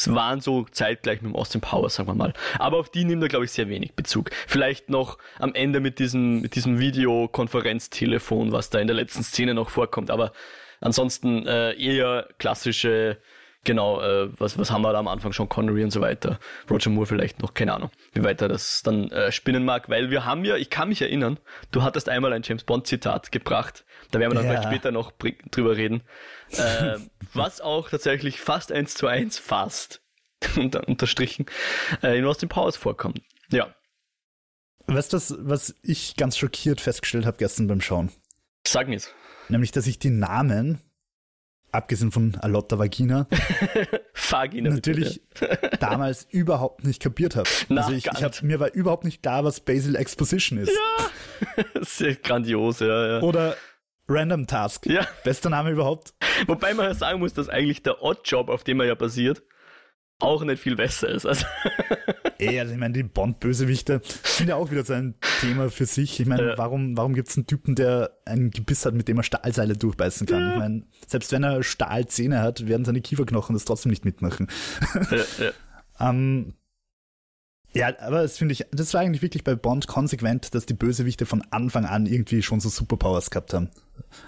[0.00, 2.32] es waren so zeitgleich mit dem Austin Powers, sagen wir mal.
[2.58, 4.30] Aber auf die nimmt er, glaube ich, sehr wenig Bezug.
[4.46, 9.52] Vielleicht noch am Ende mit diesem, mit diesem Videokonferenztelefon, was da in der letzten Szene
[9.52, 10.10] noch vorkommt.
[10.10, 10.32] Aber
[10.80, 13.18] ansonsten äh, eher klassische
[13.64, 16.38] Genau, äh, was, was haben wir da am Anfang schon, Connery und so weiter.
[16.70, 20.10] Roger Moore vielleicht noch, keine Ahnung, wie weit er das dann äh, spinnen mag, weil
[20.10, 21.38] wir haben ja, ich kann mich erinnern,
[21.70, 24.52] du hattest einmal ein James Bond Zitat gebracht, da werden wir dann ja.
[24.52, 25.12] vielleicht später noch
[25.50, 26.02] drüber reden,
[26.52, 26.96] äh,
[27.34, 30.00] was auch tatsächlich fast eins zu eins fast,
[30.56, 31.44] unter, unterstrichen,
[32.02, 33.20] äh, in Austin Powers vorkommt.
[33.50, 33.74] Ja.
[34.86, 38.10] Weißt du, was, was ich ganz schockiert festgestellt habe gestern beim Schauen?
[38.66, 39.12] Sag mir's.
[39.48, 40.80] Nämlich, dass ich die Namen
[41.72, 43.26] abgesehen von Alotta Vagina,
[44.30, 45.22] Vagina natürlich
[45.80, 47.48] damals überhaupt nicht kapiert habe.
[47.80, 50.70] Also ich, ich hab, mir war überhaupt nicht klar, was Basil Exposition ist.
[50.70, 53.22] Ja, sehr grandios, ja, ja.
[53.22, 53.56] Oder
[54.08, 54.86] Random Task.
[54.86, 55.06] Ja.
[55.24, 56.14] Bester Name überhaupt.
[56.46, 59.42] Wobei man ja sagen muss, dass eigentlich der Oddjob, auf dem er ja basiert,
[60.20, 61.26] auch nicht viel besser ist.
[61.26, 61.46] Also.
[62.38, 66.20] Ey, also ich meine, die Bond-Bösewichte sind ja auch wieder so ein Thema für sich.
[66.20, 66.58] Ich meine, ja.
[66.58, 70.26] warum, warum gibt es einen Typen, der ein Gebiss hat, mit dem er Stahlseile durchbeißen
[70.26, 70.40] kann?
[70.40, 70.52] Ja.
[70.52, 74.48] Ich meine, selbst wenn er Stahlzähne hat, werden seine Kieferknochen das trotzdem nicht mitmachen.
[75.10, 75.50] Ja, ja.
[76.08, 76.54] ähm,
[77.72, 81.26] ja, aber das finde ich, das war eigentlich wirklich bei Bond konsequent, dass die Bösewichte
[81.26, 83.70] von Anfang an irgendwie schon so Superpowers gehabt haben.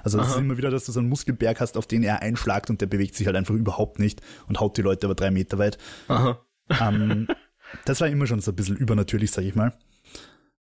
[0.05, 2.71] Also es ist immer wieder, dass du so einen Muskelberg hast, auf den er einschlagt
[2.71, 5.59] und der bewegt sich halt einfach überhaupt nicht und haut die Leute aber drei Meter
[5.59, 5.79] weit.
[6.09, 6.41] Aha.
[6.81, 7.27] Ähm,
[7.85, 9.73] das war immer schon so ein bisschen übernatürlich, sag ich mal.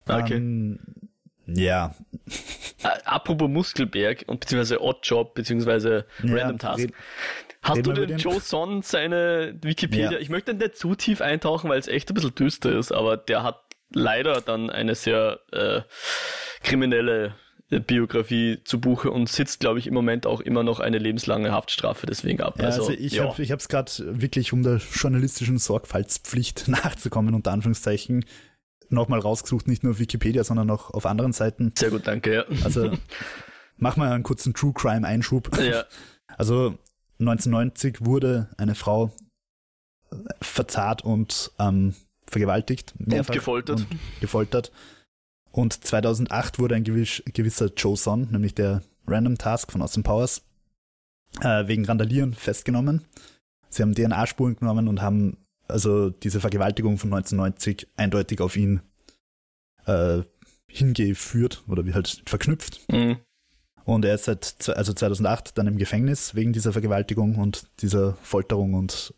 [0.06, 0.36] Okay.
[0.36, 0.78] Ähm,
[1.46, 1.94] ja.
[3.04, 6.88] Apropos Muskelberg und beziehungsweise Oddjob beziehungsweise ja, Random Task.
[7.62, 10.12] Hast du den Joe Son seine Wikipedia?
[10.12, 10.18] Ja.
[10.18, 13.44] Ich möchte nicht zu tief eintauchen, weil es echt ein bisschen düster ist, aber der
[13.44, 13.60] hat
[13.94, 15.82] leider dann eine sehr äh,
[16.62, 17.34] kriminelle
[17.70, 21.52] äh, Biografie zu Buche und sitzt, glaube ich, im Moment auch immer noch eine lebenslange
[21.52, 22.56] Haftstrafe deswegen ab.
[22.58, 23.24] Ja, also, also ich ja.
[23.24, 28.24] habe es gerade wirklich, um der journalistischen Sorgfaltspflicht nachzukommen, unter Anführungszeichen,
[28.88, 31.72] nochmal rausgesucht, nicht nur auf Wikipedia, sondern auch auf anderen Seiten.
[31.76, 32.44] Sehr gut, danke, ja.
[32.64, 32.92] Also
[33.76, 35.56] mach mal einen kurzen True Crime Einschub.
[35.58, 35.84] Ja.
[36.36, 36.76] Also
[37.28, 39.12] 1990 wurde eine Frau
[40.40, 41.94] verzahrt und ähm,
[42.26, 42.94] vergewaltigt.
[42.98, 43.80] Mehrfach und gefoltert.
[43.80, 44.72] Und gefoltert.
[45.50, 50.42] Und 2008 wurde ein gewiss, gewisser Joe Son, nämlich der Random Task von Austin Powers,
[51.40, 53.04] äh, wegen Randalieren festgenommen.
[53.68, 58.80] Sie haben DNA-Spuren genommen und haben also diese Vergewaltigung von 1990 eindeutig auf ihn
[59.86, 60.22] äh,
[60.68, 62.80] hingeführt oder wie halt verknüpft.
[62.90, 63.18] Mhm.
[63.84, 68.74] Und er ist seit also 2008 dann im Gefängnis wegen dieser Vergewaltigung und dieser Folterung
[68.74, 69.14] und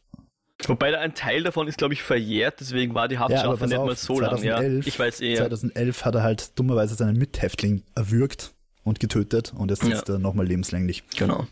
[0.67, 3.87] Wobei ein Teil davon ist, glaube ich, verjährt, deswegen war die Haftstrafe ja, nicht auf,
[3.87, 4.73] mal so 2011, lang.
[4.73, 5.39] Ja, ich weiß eher.
[5.39, 10.15] 2011 hat er halt dummerweise seinen Mithäftling erwürgt und getötet und jetzt sitzt ja.
[10.15, 11.03] er nochmal lebenslänglich.
[11.17, 11.47] Genau.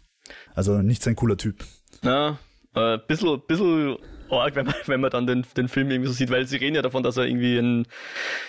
[0.55, 1.65] Also nicht sein cooler Typ.
[2.03, 2.39] Ja,
[2.75, 3.97] äh, bisschen, bisschen
[4.41, 6.77] arg, wenn man, wenn man dann den, den Film irgendwie so sieht, weil sie reden
[6.77, 7.87] ja davon, dass er irgendwie ein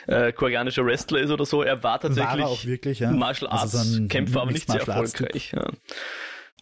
[0.07, 1.63] äh, koreanischer Wrestler ist oder so.
[1.63, 3.11] Er war tatsächlich war er wirklich, ja.
[3.11, 5.51] Martial Arts also so Kämpfer, aber nicht sehr erfolgreich.
[5.55, 5.69] Ja.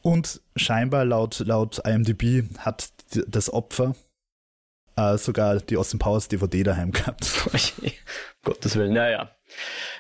[0.02, 2.90] Und scheinbar laut, laut IMDb hat
[3.28, 3.96] das Opfer
[4.96, 7.30] äh, sogar die Austin Powers DVD daheim gehabt.
[7.54, 7.94] Okay.
[8.44, 9.36] Gottes Willen, naja.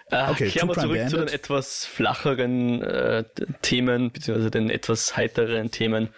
[0.08, 1.12] Äh, okay, kehren wir zurück beendet.
[1.12, 3.24] zu den etwas flacheren äh,
[3.62, 6.10] Themen, beziehungsweise den etwas heiteren Themen,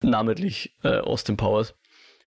[0.00, 1.74] namentlich äh, Austin Powers.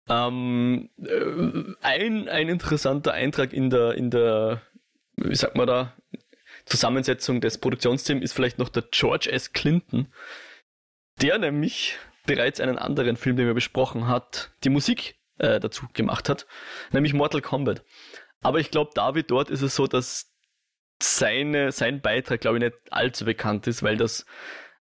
[0.09, 4.61] Ähm, äh, ein, ein interessanter Eintrag in der, in der,
[5.15, 5.93] wie sagt man da,
[6.65, 9.53] Zusammensetzung des Produktionsteams ist vielleicht noch der George S.
[9.53, 10.07] Clinton,
[11.21, 16.29] der nämlich bereits einen anderen Film, den wir besprochen hat, die Musik äh, dazu gemacht
[16.29, 16.47] hat,
[16.91, 17.83] nämlich Mortal Kombat.
[18.41, 20.33] Aber ich glaube, da wie dort ist es so, dass
[21.01, 24.25] seine, sein Beitrag, glaube ich, nicht allzu bekannt ist, weil das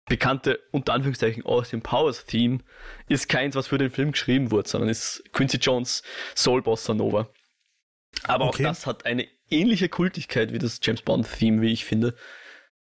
[0.09, 2.59] bekannte, unter Anführungszeichen, Austin Powers Theme
[3.07, 6.03] ist keins, was für den Film geschrieben wurde, sondern ist Quincy Jones
[6.35, 7.29] Soul Bossa Nova.
[8.23, 8.65] Aber okay.
[8.65, 12.15] auch das hat eine ähnliche Kultigkeit wie das James Bond Theme, wie ich finde.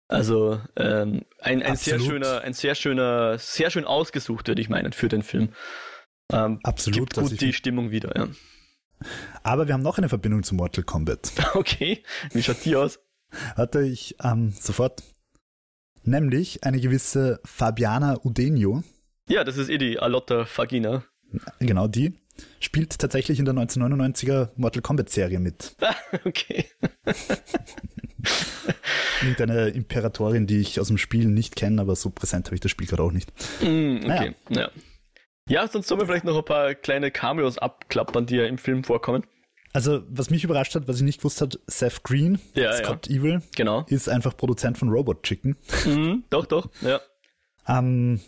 [0.07, 4.93] Also ähm, ein, ein sehr schöner, ein sehr schöner, sehr schön ausgesucht, würde ich meinen,
[4.93, 5.49] für den Film.
[6.31, 6.99] Ähm, Absolut.
[6.99, 8.27] gibt also gut die Stimmung wieder, ja.
[9.43, 11.31] aber wir haben noch eine Verbindung zu Mortal Kombat.
[11.55, 12.99] Okay, wie schaut die aus?
[13.55, 15.03] Hatte ich ähm, sofort.
[16.06, 18.84] Nämlich eine gewisse Fabiana Udenio,
[19.28, 21.04] Ja, das ist eh die Alotta Fagina.
[21.60, 22.13] genau die,
[22.60, 25.76] spielt tatsächlich in der 1999er Mortal Kombat Serie mit.
[26.26, 26.65] okay.
[29.22, 32.70] Irgendeine Imperatorin, die ich aus dem Spiel nicht kenne, aber so präsent habe ich das
[32.72, 33.32] Spiel gerade auch nicht.
[33.62, 34.70] Mm, okay, ja.
[35.48, 38.84] Ja, sonst sollen wir vielleicht noch ein paar kleine Cameos abklappern, die ja im Film
[38.84, 39.26] vorkommen.
[39.75, 43.41] Also, was mich überrascht hat, was ich nicht gewusst hat, Seth Green, Ja, Scott Evil,
[43.57, 43.85] Genau.
[43.89, 45.57] ist einfach Produzent von Robot Chicken.
[45.85, 47.01] Mhm, doch, doch, ja.
[47.67, 48.21] Ähm,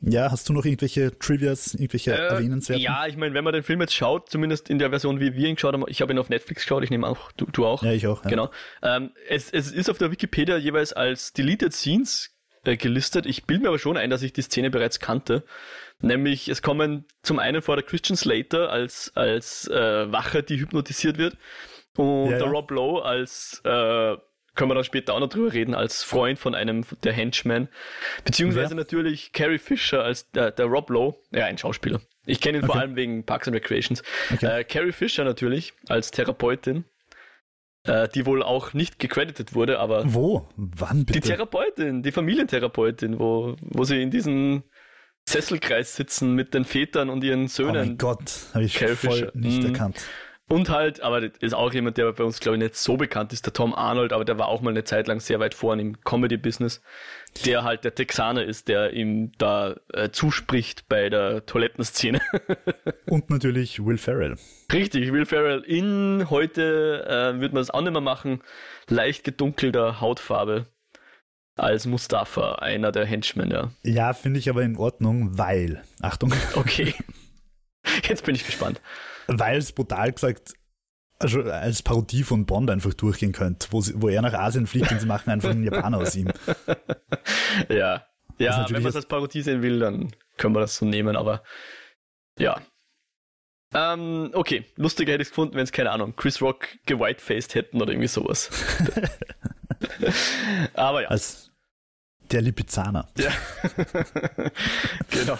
[0.00, 2.82] ja, hast du noch irgendwelche Trivias, irgendwelche Äh, erwähnenswerten?
[2.82, 5.48] ja, ich meine, wenn man den Film jetzt schaut, zumindest in der Version, wie wir
[5.48, 7.82] ihn geschaut haben, ich habe ihn auf Netflix geschaut, ich nehme auch, du, du auch.
[7.84, 8.24] Ja, ich auch.
[8.24, 8.30] Ja.
[8.30, 8.50] Genau.
[8.82, 12.30] Ähm, es, es ist auf der Wikipedia jeweils als Deleted Scenes
[12.64, 13.26] äh, gelistet.
[13.26, 15.44] Ich bilde mir aber schon ein, dass ich die Szene bereits kannte.
[16.00, 21.18] Nämlich, es kommen zum einen vor der Christian Slater als, als äh, Wache, die hypnotisiert
[21.18, 21.36] wird.
[21.96, 22.52] Und Ja, der ja.
[22.52, 24.16] Rob Lowe als, äh,
[24.54, 27.68] können wir dann später auch noch drüber reden, als Freund von einem der Henchmen.
[28.24, 28.76] Beziehungsweise Wer?
[28.76, 32.00] natürlich Carrie Fisher als der, der Rob Lowe, ja, ein Schauspieler.
[32.26, 32.80] Ich kenne ihn vor Okay.
[32.80, 34.02] allem wegen Parks and Recreations.
[34.32, 34.60] Okay.
[34.60, 36.84] Äh, Carrie Fisher natürlich als Therapeutin,
[37.84, 40.48] äh, die wohl auch nicht gecredited wurde, aber Wo?
[40.56, 41.28] Wann die bitte?
[41.28, 44.62] Therapeutin, die Familientherapeutin, wo, wo sie in diesem
[45.28, 47.98] Sesselkreis sitzen mit den Vätern und ihren oh mein Söhnen.
[47.98, 49.32] Gott, habe ich Carrie voll Fisher.
[49.34, 49.68] nicht Mhm.
[49.74, 49.96] erkannt.
[50.50, 53.32] Und halt, aber das ist auch jemand, der bei uns, glaube ich, nicht so bekannt
[53.32, 55.80] ist, der Tom Arnold, aber der war auch mal eine Zeit lang sehr weit vorne
[55.80, 56.82] im Comedy-Business,
[57.46, 62.20] der halt der Texaner ist, der ihm da äh, zuspricht bei der Toilettenszene.
[63.06, 64.34] Und natürlich Will Ferrell.
[64.72, 68.42] Richtig, Will Ferrell in heute äh, wird man das auch nicht mehr machen,
[68.88, 70.66] leicht gedunkelter Hautfarbe
[71.54, 73.70] als Mustafa, einer der Henchmen, ja.
[73.84, 76.92] Ja, finde ich aber in Ordnung, weil, Achtung, Okay.
[78.08, 78.80] Jetzt bin ich gespannt.
[79.38, 80.54] Weil es brutal gesagt
[81.20, 84.90] also als Parodie von Bond einfach durchgehen könnte, wo, sie, wo er nach Asien fliegt
[84.90, 86.32] und sie machen einfach einen Japaner aus ihm.
[87.68, 88.06] Ja.
[88.38, 91.42] Ja, wenn man es als Parodie sehen will, dann können wir das so nehmen, aber
[92.38, 92.58] ja.
[93.74, 97.82] Ähm, okay, lustiger hätte ich es gefunden, wenn es, keine Ahnung, Chris Rock gewhitefaced hätten
[97.82, 98.48] oder irgendwie sowas.
[100.74, 101.08] aber ja.
[101.08, 101.50] Als
[102.30, 103.08] der Lipizzaner.
[103.18, 103.30] Ja.
[105.10, 105.38] genau.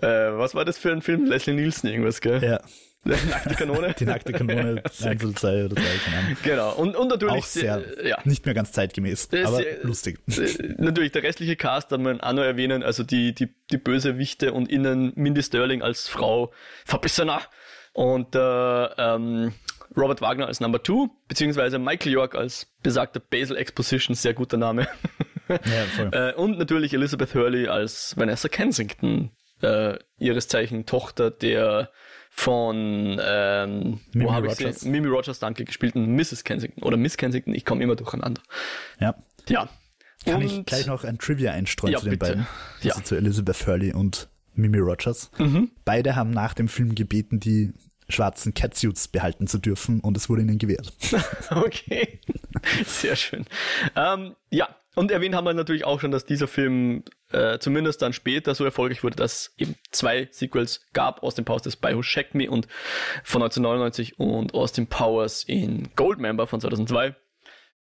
[0.00, 1.26] Äh, was war das für ein Film?
[1.26, 2.42] Leslie Nielsen irgendwas, gell?
[2.42, 2.60] Ja,
[3.04, 3.94] Nackte Kanone?
[3.98, 6.36] die nackte Kanone, Sehr 1 oder 2 oder 3, keine Ahnung.
[6.44, 6.72] Genau.
[6.74, 8.18] Und, und natürlich Auch sehr, ja.
[8.24, 10.20] nicht mehr ganz zeitgemäß, Das aber lustig.
[10.78, 14.70] Natürlich, der restliche Cast kann man auch noch erwähnen, also die, die, die Bösewichte und
[14.70, 16.52] innen Mindy Sterling als Frau
[16.84, 17.42] Verbissener
[17.92, 19.52] und äh, ähm,
[19.96, 24.86] Robert Wagner als Number Two, beziehungsweise Michael York als besagter Basil Exposition, sehr guter Name.
[25.48, 25.58] Ja.
[26.30, 31.90] Äh, und natürlich Elizabeth Hurley als Vanessa Kensington, äh, ihres Zeichen Tochter der
[32.30, 34.80] von ähm, Mimi wo Rogers.
[34.80, 34.88] sie?
[34.88, 36.44] Mimi Rogers, danke, gespielten Mrs.
[36.44, 38.40] Kensington oder Miss Kensington, ich komme immer durcheinander.
[38.98, 39.14] Ja.
[39.48, 39.68] Ja.
[40.24, 42.32] Kann und, ich gleich noch ein Trivia einstreuen Ja, zu den bitte.
[42.32, 42.46] beiden?
[42.80, 42.92] Ja.
[42.92, 45.30] Also zu Elizabeth Hurley und Mimi Rogers.
[45.38, 45.70] Mhm.
[45.84, 47.72] Beide haben nach dem Film gebeten, die
[48.08, 50.92] schwarzen Catsuits behalten zu dürfen und es wurde ihnen gewährt.
[51.50, 52.20] Okay,
[52.86, 53.46] sehr schön.
[53.96, 58.12] Ähm, ja, und erwähnt haben wir natürlich auch schon, dass dieser Film äh, zumindest dann
[58.12, 62.02] später so erfolgreich wurde, dass es eben zwei Sequels gab, Austin Powers das By Who
[62.02, 62.66] Shacked Me und
[63.24, 67.14] von 1999 und Austin Powers in Goldmember von 2002.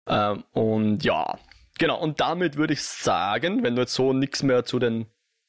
[0.08, 1.38] Ähm, und ja,
[1.78, 5.06] genau, und damit würde ich sagen, wenn du jetzt so nichts mehr zu den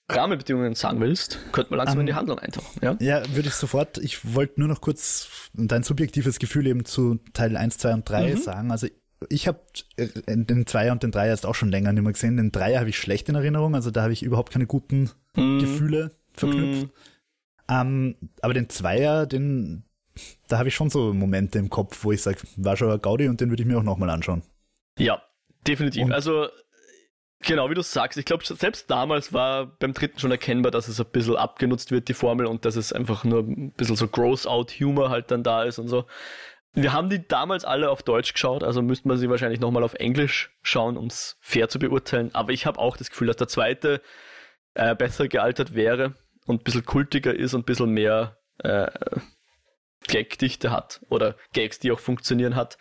[0.09, 2.79] Rahmenbedingungen sagen willst, könnte man langsam Ähm, in die Handlung eintauchen.
[2.81, 2.95] Ja?
[2.99, 3.97] Ja, würde ich sofort.
[3.97, 8.29] Ich wollte nur noch kurz dein subjektives Gefühl eben zu Teil 1, 2 und 3
[8.35, 8.37] Mhm.
[8.37, 8.71] sagen.
[8.71, 8.87] Also
[9.29, 9.59] ich habe
[9.97, 12.37] den Zweier und den Dreier erst auch schon länger nicht mehr gesehen.
[12.37, 15.59] Den Dreier habe ich schlecht in Erinnerung, also da habe ich überhaupt keine guten Mhm.
[15.59, 16.83] Gefühle verknüpft.
[16.83, 16.91] Mhm.
[17.69, 19.83] Ähm, aber den Zweier, den,
[20.47, 23.27] da habe ich schon so Momente im Kopf, wo ich sage, war schon ein Gaudi
[23.27, 24.41] und den würde ich mir auch nochmal anschauen.
[24.97, 25.21] Ja,
[25.67, 26.05] definitiv.
[26.05, 26.47] Und- also,
[27.41, 30.99] genau wie du sagst, ich glaube, selbst damals war beim dritten schon erkennbar, dass es
[30.99, 35.09] ein bisschen abgenutzt wird, die Formel, und dass es einfach nur ein bisschen so Gross-Out-Humor
[35.09, 36.05] halt dann da ist und so.
[36.73, 39.95] Wir haben die damals alle auf Deutsch geschaut, also müsste man sie wahrscheinlich nochmal auf
[39.95, 42.29] Englisch schauen, um es fair zu beurteilen.
[42.35, 44.01] Aber ich habe auch das Gefühl, dass der zweite
[44.75, 46.13] äh, besser gealtert wäre
[46.45, 48.91] und ein bisschen kultiger ist und ein bisschen mehr äh,
[50.07, 52.77] Gagdichte hat oder Gags, die auch funktionieren hat.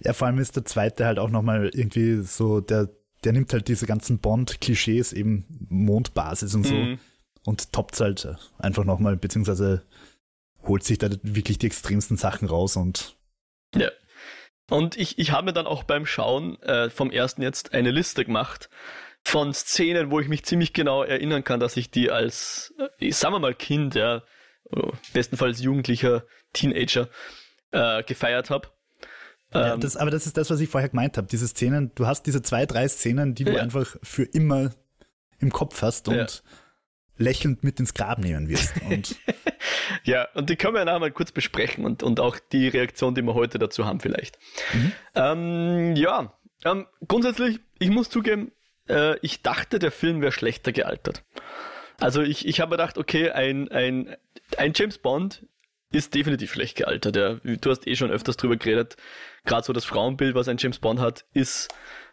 [0.00, 2.88] Ja, vor allem ist der zweite halt auch nochmal irgendwie so, der,
[3.24, 6.98] der nimmt halt diese ganzen Bond-Klischees, eben Mondbasis und so, Mhm.
[7.44, 9.86] und toppt halt einfach nochmal, beziehungsweise
[10.66, 13.15] holt sich da wirklich die extremsten Sachen raus und
[13.74, 13.90] Ja.
[14.68, 18.24] Und ich, ich habe mir dann auch beim Schauen äh, vom ersten jetzt eine Liste
[18.24, 18.68] gemacht
[19.24, 23.34] von Szenen, wo ich mich ziemlich genau erinnern kann, dass ich die als, äh, sagen
[23.34, 24.22] wir mal Kind, ja,
[25.12, 27.08] bestenfalls Jugendlicher, Teenager,
[27.70, 28.68] äh, gefeiert habe.
[29.52, 31.28] Ja, ähm, das, aber das ist das, was ich vorher gemeint habe.
[31.28, 33.62] Diese Szenen, du hast diese zwei, drei Szenen, die du ja.
[33.62, 34.72] einfach für immer
[35.38, 36.26] im Kopf hast und ja.
[37.18, 38.74] Lächelnd mit ins Grab nehmen wirst.
[38.82, 39.16] Und
[40.04, 43.14] ja, und die können wir ja nachher mal kurz besprechen und, und auch die Reaktion,
[43.14, 44.38] die wir heute dazu haben vielleicht.
[44.72, 44.92] Mhm.
[45.14, 46.32] Ähm, ja,
[46.64, 48.52] ähm, grundsätzlich, ich muss zugeben,
[48.88, 51.24] äh, ich dachte, der Film wäre schlechter gealtert.
[52.00, 54.16] Also ich, ich habe gedacht, okay, ein, ein,
[54.58, 55.46] ein James Bond
[55.96, 57.16] ist definitiv schlecht gealtert.
[57.16, 57.34] Ja.
[57.42, 58.96] Du hast eh schon öfters drüber geredet.
[59.44, 61.68] Gerade so das Frauenbild, was ein James Bond hat, ist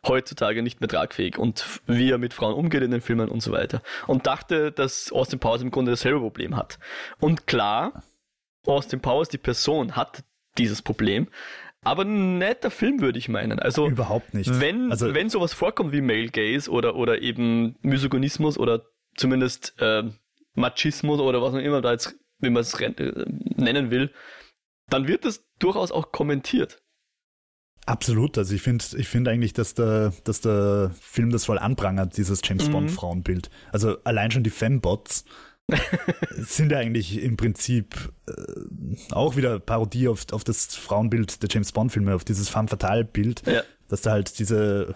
[0.08, 3.52] heutzutage nicht mehr tragfähig und wie er mit Frauen umgeht in den Filmen und so
[3.52, 3.82] weiter.
[4.08, 6.80] Und dachte, dass Austin Powers im Grunde dasselbe Problem hat.
[7.20, 8.04] Und klar,
[8.66, 10.24] Austin Powers, die Person, hat
[10.58, 11.28] dieses Problem.
[11.84, 13.60] Aber nicht der Film, würde ich meinen.
[13.60, 14.60] Also überhaupt nicht.
[14.60, 18.84] Wenn, also, wenn sowas vorkommt wie Male Gaze oder, oder eben Misogynismus oder
[19.16, 20.04] zumindest äh,
[20.56, 24.12] Machismus oder was auch immer da jetzt, wie man es nennen will,
[24.90, 26.84] dann wird das durchaus auch kommentiert.
[27.86, 28.38] Absolut.
[28.38, 32.42] Also ich finde ich finde eigentlich, dass der, dass der Film das voll anprangert, dieses
[32.44, 32.94] James Bond mhm.
[32.94, 33.50] Frauenbild.
[33.72, 35.26] Also allein schon die Fembots
[36.32, 41.72] sind ja eigentlich im Prinzip äh, auch wieder Parodie auf, auf das Frauenbild der James
[41.72, 43.64] Bond Filme, auf dieses femme fatale Bild, ja.
[43.88, 44.96] dass da halt diese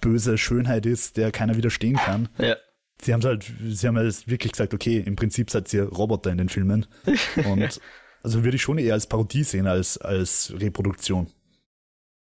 [0.00, 2.28] böse Schönheit ist, der keiner widerstehen kann.
[2.38, 2.56] Ja.
[3.00, 6.38] Sie haben halt, sie haben halt wirklich gesagt, okay, im Prinzip seid ihr Roboter in
[6.38, 6.86] den Filmen.
[7.44, 7.80] Und
[8.22, 11.32] also würde ich schon eher als Parodie sehen als als Reproduktion.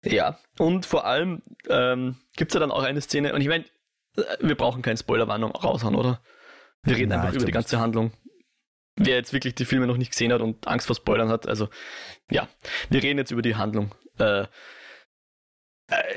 [0.03, 3.63] Ja, und vor allem ähm, gibt es ja dann auch eine Szene, und ich meine,
[4.41, 6.21] wir brauchen keine Spoilerwarnung raushauen, oder?
[6.83, 7.81] Wir reden Nein, einfach über die ganze nicht.
[7.81, 8.11] Handlung.
[8.95, 11.69] Wer jetzt wirklich die Filme noch nicht gesehen hat und Angst vor Spoilern hat, also
[12.29, 12.47] ja,
[12.89, 13.95] wir reden jetzt über die Handlung.
[14.19, 14.45] Äh,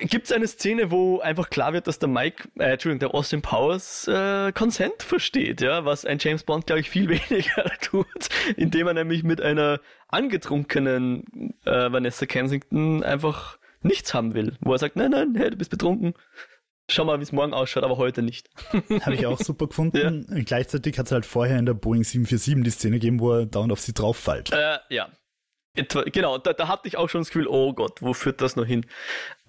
[0.01, 3.15] äh, Gibt es eine Szene, wo einfach klar wird, dass der Mike, äh, Entschuldigung, der
[3.15, 8.29] Austin Powers äh, Consent versteht, ja, was ein James Bond, glaube ich, viel weniger tut,
[8.57, 14.79] indem er nämlich mit einer angetrunkenen äh, Vanessa Kensington einfach nichts haben will, wo er
[14.79, 16.15] sagt, nein, nein, hey, du bist betrunken.
[16.89, 18.49] Schau mal, wie es morgen ausschaut, aber heute nicht.
[19.01, 20.27] Habe ich auch super gefunden.
[20.31, 20.43] Ja.
[20.43, 23.73] Gleichzeitig hat es halt vorher in der Boeing 747 die Szene gegeben, wo er dauernd
[23.73, 24.53] auf sie drauf fällt.
[24.53, 25.09] Äh, ja.
[25.77, 28.57] Etwa, genau, da, da hatte ich auch schon das Gefühl, oh Gott, wo führt das
[28.57, 28.87] noch hin?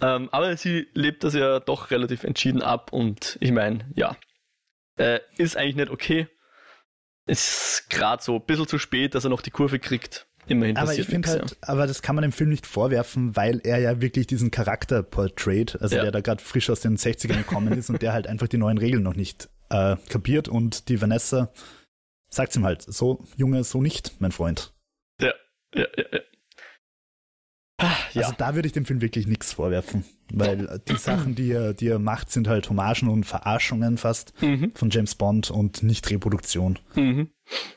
[0.02, 4.16] Ähm, aber sie lebt das ja doch relativ entschieden ab und ich meine, ja,
[4.98, 6.28] äh, ist eigentlich nicht okay.
[7.26, 10.28] Ist gerade so ein bisschen zu spät, dass er noch die Kurve kriegt.
[10.48, 11.58] Immerhin aber ich finde halt, ja.
[11.62, 15.82] aber das kann man dem Film nicht vorwerfen, weil er ja wirklich diesen Charakter portrayt,
[15.82, 16.04] also ja.
[16.04, 18.78] der da gerade frisch aus den 60ern gekommen ist und der halt einfach die neuen
[18.78, 21.52] Regeln noch nicht äh, kapiert und die Vanessa
[22.30, 24.74] sagt ihm halt, so Junge, so nicht, mein Freund.
[25.74, 26.20] Ja, ja, ja, ja.
[28.14, 28.24] Ja.
[28.24, 30.04] Also da würde ich dem Film wirklich nichts vorwerfen,
[30.34, 34.72] weil die Sachen, die er, die er macht, sind halt Hommagen und Verarschungen fast mhm.
[34.74, 36.80] von James Bond und nicht Reproduktion.
[36.96, 37.30] Mhm.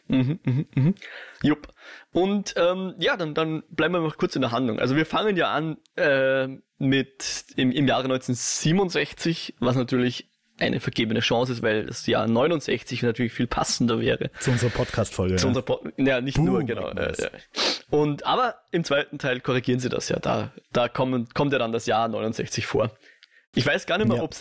[0.09, 0.95] Mhm, mhm, mhm.
[1.43, 1.69] Jupp.
[2.13, 4.79] Und ähm, ja, dann, dann bleiben wir noch kurz in der Handlung.
[4.79, 6.49] Also wir fangen ja an äh,
[6.79, 10.30] mit im, im Jahre 1967, was natürlich
[10.61, 14.31] eine vergebene Chance ist, weil das Jahr 69 natürlich viel passender wäre.
[14.41, 15.37] Zu unserer Podcast-Folge.
[15.37, 15.49] Zu ja.
[15.49, 16.91] unserer po ja, nicht Boom, nur, genau.
[16.91, 17.31] Äh, ja.
[17.91, 20.19] Und, aber im zweiten Teil korrigieren sie das ja.
[20.19, 22.91] Da, da kommen, kommt ja dann das Jahr 69 vor.
[23.55, 24.23] Ich weiß gar nicht mehr, ja.
[24.23, 24.35] ob,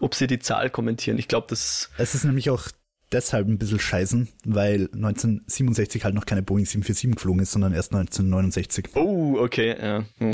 [0.00, 1.18] ob sie die Zahl kommentieren.
[1.18, 1.90] Ich glaube, das.
[1.96, 2.68] Es ist nämlich auch
[3.12, 7.92] deshalb ein bisschen scheißen, weil 1967 halt noch keine Boeing 747 geflogen ist, sondern erst
[7.92, 8.90] 1969.
[8.94, 10.04] Oh, okay, ja.
[10.18, 10.32] Hm.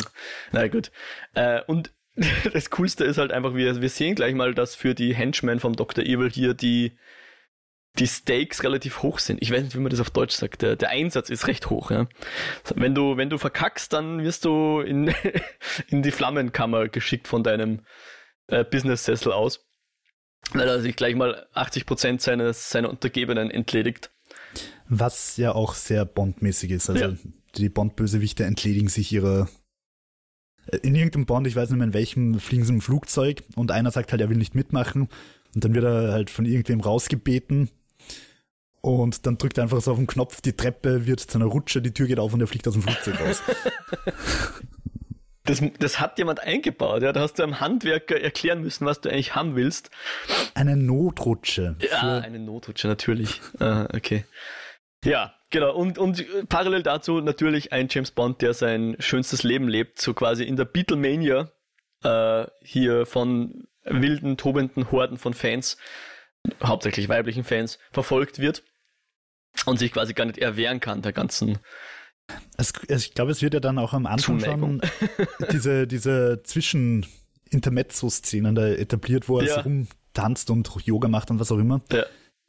[0.53, 0.91] Na gut.
[1.35, 1.93] Äh, und
[2.53, 5.77] das Coolste ist halt einfach, wir, wir sehen gleich mal, dass für die Henchmen vom
[5.77, 6.05] Dr.
[6.05, 6.93] Evil hier die,
[7.99, 9.43] die Stakes relativ hoch sind.
[9.43, 10.63] Ich weiß nicht, wie man das auf Deutsch sagt.
[10.63, 12.09] Der, der Einsatz ist recht hoch, ja.
[12.75, 15.15] Wenn du, wenn du verkackst, dann wirst du in,
[15.89, 17.83] in die Flammenkammer geschickt von deinem
[18.49, 19.67] äh, Business-Sessel aus.
[20.53, 24.11] Weil er sich gleich mal 80% seines, seiner Untergebenen entledigt.
[24.89, 26.89] Was ja auch sehr Bond-mäßig ist.
[26.89, 27.15] Also ja.
[27.57, 29.49] die Bond-Bösewichte entledigen sich ihrer
[30.83, 33.91] in irgendeinem Bond, ich weiß nicht mehr in welchem, fliegen sie im Flugzeug und einer
[33.91, 35.09] sagt halt, er will nicht mitmachen
[35.55, 37.71] und dann wird er halt von irgendwem rausgebeten
[38.81, 41.83] und dann drückt er einfach so auf den Knopf, die Treppe wird zu einer Rutsche,
[41.83, 43.43] die Tür geht auf und er fliegt aus dem Flugzeug raus.
[45.45, 47.13] Das, das hat jemand eingebaut, ja.
[47.13, 49.91] Da hast du einem Handwerker erklären müssen, was du eigentlich haben willst.
[50.55, 51.77] Eine Notrutsche.
[51.79, 53.41] Ja, eine Notrutsche, natürlich.
[53.61, 54.25] ah, okay.
[55.05, 55.75] Ja, genau.
[55.75, 60.45] Und, und parallel dazu natürlich ein James Bond, der sein schönstes Leben lebt, so quasi
[60.45, 61.51] in der Beatlemania
[62.03, 65.77] äh, hier von wilden, tobenden Horden von Fans,
[66.63, 68.65] hauptsächlich weiblichen Fans, verfolgt wird
[69.65, 71.59] und sich quasi gar nicht erwehren kann der ganzen
[72.57, 74.83] Es, ich glaube, es wird ja dann auch am Anfang schon
[75.53, 77.07] diese, diese Zwischen-
[77.51, 79.55] Intermezzo-Szenen da etabliert, wo er ja.
[79.55, 81.81] so rumtanzt und Yoga macht und was auch immer.
[81.93, 82.05] Ja.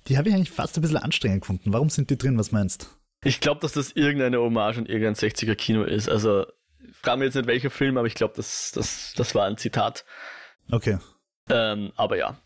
[0.08, 1.74] Die habe ich eigentlich fast ein bisschen anstrengend gefunden.
[1.74, 2.38] Warum sind die drin?
[2.38, 2.88] Was meinst du?
[3.24, 6.08] Ich glaube, dass das irgendeine Hommage und irgendein 60er Kino ist.
[6.08, 6.46] Also,
[6.94, 10.06] frage mir jetzt nicht welcher Film, aber ich glaube, das, das, das war ein Zitat.
[10.72, 11.00] Okay.
[11.50, 12.40] Ähm, aber ja.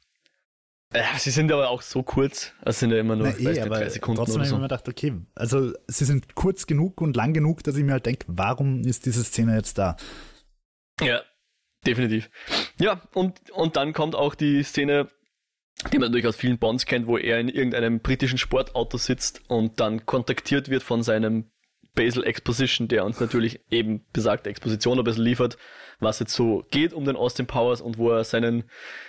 [0.93, 2.51] Ja, sie sind aber auch so kurz.
[2.63, 4.17] Es sind ja immer nur Na, eh, nicht, drei Sekunden.
[4.17, 7.77] Trotzdem habe ich mir gedacht, okay, also sie sind kurz genug und lang genug, dass
[7.77, 9.95] ich mir halt denke, warum ist diese Szene jetzt da?
[10.99, 11.21] Ja,
[11.85, 12.29] definitiv.
[12.77, 15.07] Ja, und, und dann kommt auch die Szene,
[15.91, 19.79] die man natürlich aus vielen Bonds kennt, wo er in irgendeinem britischen Sportauto sitzt und
[19.79, 21.51] dann kontaktiert wird von seinem
[21.93, 25.57] Basel Exposition, der uns natürlich eben besagte Exposition ein bisschen liefert,
[25.99, 28.63] was jetzt so geht um den Austin Powers und wo er seinen,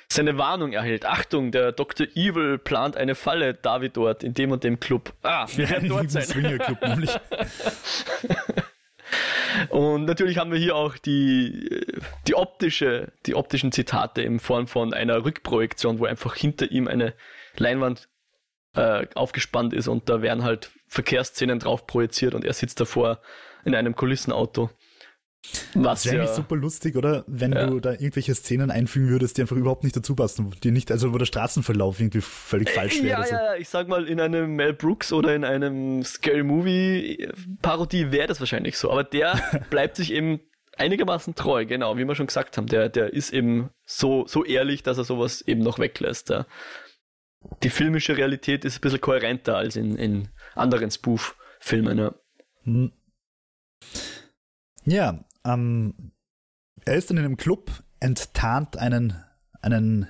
[0.08, 1.06] seine Warnung erhält.
[1.06, 2.06] Achtung, der Dr.
[2.14, 5.12] Evil plant eine Falle, David dort, in dem und dem Club.
[5.22, 6.24] Ah, wir werden dort sein.
[6.58, 7.10] Club nämlich.
[9.68, 11.84] Und natürlich haben wir hier auch die,
[12.26, 17.14] die optische, die optischen Zitate in Form von einer Rückprojektion, wo einfach hinter ihm eine
[17.56, 18.08] Leinwand
[18.74, 23.20] äh, aufgespannt ist und da werden halt Verkehrsszenen drauf projiziert und er sitzt davor
[23.64, 24.70] in einem Kulissenauto.
[25.74, 27.24] Was das wäre ja, eigentlich super lustig, oder?
[27.26, 27.66] Wenn ja.
[27.66, 31.12] du da irgendwelche Szenen einfügen würdest, die einfach überhaupt nicht dazu passen, die nicht, also
[31.12, 33.20] wo der Straßenverlauf irgendwie völlig falsch wäre.
[33.20, 33.34] Ja, so.
[33.34, 37.28] ja, ich sag mal, in einem Mel Brooks oder in einem Scary Movie
[37.60, 40.40] Parodie wäre das wahrscheinlich so, aber der bleibt sich eben
[40.76, 42.66] einigermaßen treu, genau, wie wir schon gesagt haben.
[42.66, 46.30] Der, der ist eben so, so ehrlich, dass er sowas eben noch weglässt.
[46.30, 46.46] Ja.
[47.62, 52.14] Die filmische Realität ist ein bisschen kohärenter als in, in anderen Spoof-Filmen, ja.
[52.62, 52.92] Hm.
[54.84, 56.12] Ja, ähm,
[56.84, 59.22] er ist dann in einem Club, enttarnt einen,
[59.60, 60.08] einen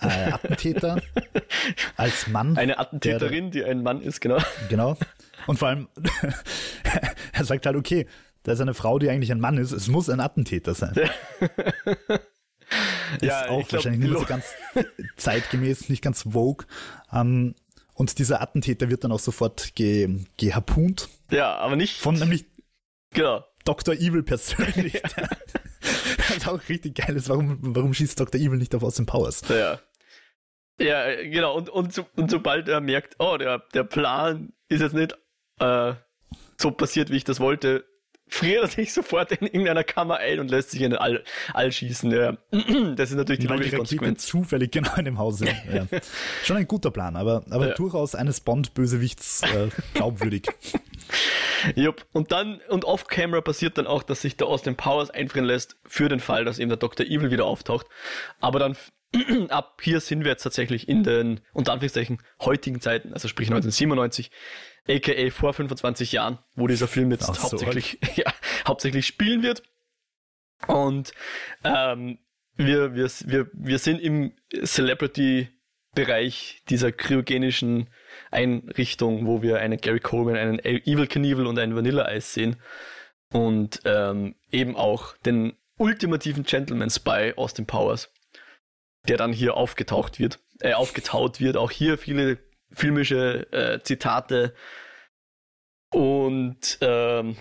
[0.00, 1.00] äh, Attentäter
[1.96, 2.56] als Mann.
[2.56, 4.38] Eine Attentäterin, der, die ein Mann ist, genau.
[4.68, 4.96] Genau.
[5.46, 5.88] Und vor allem,
[7.32, 8.06] er sagt halt, okay,
[8.42, 10.94] da ist eine Frau, die eigentlich ein Mann ist, es muss ein Attentäter sein.
[10.94, 11.10] ist
[13.22, 14.46] ja, auch glaub, wahrscheinlich nicht so ganz
[15.16, 16.66] zeitgemäß, nicht ganz vogue.
[17.12, 17.54] Ähm,
[17.94, 21.08] und dieser Attentäter wird dann auch sofort ge, geharpunt.
[21.30, 21.98] Ja, aber nicht.
[21.98, 22.46] Von nämlich.
[23.12, 23.44] Genau.
[23.64, 23.94] Dr.
[23.94, 25.02] Evil persönlich.
[25.12, 25.28] Ja.
[26.28, 28.40] Was auch richtig geil ist, warum, warum schießt Dr.
[28.40, 29.42] Evil nicht auf Austin Powers?
[29.48, 29.80] Ja.
[30.78, 31.56] Ja, genau.
[31.56, 35.16] Und, und, so, und sobald er merkt, oh, der, der Plan ist jetzt nicht
[35.58, 35.94] äh,
[36.58, 37.84] so passiert, wie ich das wollte,
[38.30, 41.70] friert er sich sofort in irgendeiner Kammer ein und lässt sich in den All, All
[41.70, 42.10] schießen.
[42.10, 42.36] Ja.
[42.96, 44.26] Das ist natürlich die Weil logische die Konsequenz.
[44.26, 45.54] zufällig genau in dem Haus sind.
[45.72, 45.86] Ja.
[46.44, 47.74] Schon ein guter Plan, aber, aber ja.
[47.74, 50.46] durchaus eines Bond-Bösewichts äh, glaubwürdig.
[51.74, 52.06] Jupp.
[52.12, 56.08] Und dann, und off-camera passiert dann auch, dass sich der Austin Powers einfrieren lässt für
[56.08, 57.06] den Fall, dass eben der Dr.
[57.06, 57.86] Evil wieder auftaucht.
[58.40, 58.76] Aber dann
[59.48, 64.30] ab hier sind wir jetzt tatsächlich in den, unter Anführungszeichen, heutigen Zeiten, also sprich 1997,
[64.88, 68.32] aka vor 25 Jahren, wo dieser Film jetzt so hauptsächlich, ja,
[68.66, 69.62] hauptsächlich spielen wird.
[70.66, 71.12] Und
[71.64, 72.18] ähm,
[72.56, 77.88] wir, wir, wir, wir sind im Celebrity-Bereich dieser kryogenischen
[78.30, 82.56] Einrichtung, wo wir einen Gary Coleman, einen Evil Knievel und einen Vanilla Ice sehen.
[83.32, 88.10] Und ähm, eben auch den ultimativen Gentleman Spy Austin Powers,
[89.08, 91.56] der dann hier aufgetaucht wird, äh, aufgetaut wird.
[91.56, 92.38] Auch hier viele
[92.72, 94.54] filmische äh, Zitate.
[95.90, 97.36] Und ähm,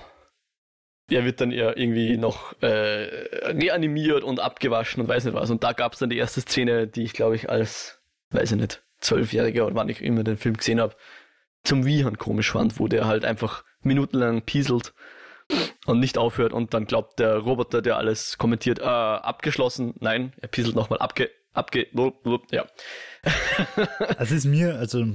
[1.10, 5.50] er wird dann eher irgendwie noch äh, reanimiert und abgewaschen und weiß nicht was.
[5.50, 8.58] Und da gab es dann die erste Szene, die ich glaube ich als, weiß ich
[8.58, 10.96] nicht, Zwölfjähriger oder wann ich immer den Film gesehen habe,
[11.64, 14.94] zum Wiehern komisch fand, wo der halt einfach minutenlang pieselt
[15.86, 20.48] und nicht aufhört und dann glaubt der Roboter, der alles kommentiert, äh, abgeschlossen, nein, er
[20.48, 21.88] pieselt nochmal, abge, abge,
[22.52, 22.66] ja.
[24.18, 25.06] Also ist mir, also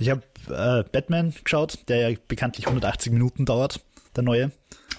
[0.00, 3.80] ich habe äh, Batman geschaut, der ja bekanntlich 180 Minuten dauert,
[4.16, 4.50] der neue.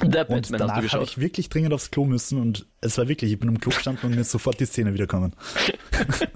[0.01, 3.31] Der und Batman danach habe ich wirklich dringend aufs Klo müssen und es war wirklich,
[3.31, 5.33] ich bin im Klo gestanden und mir ist sofort die Szene wiederkommen.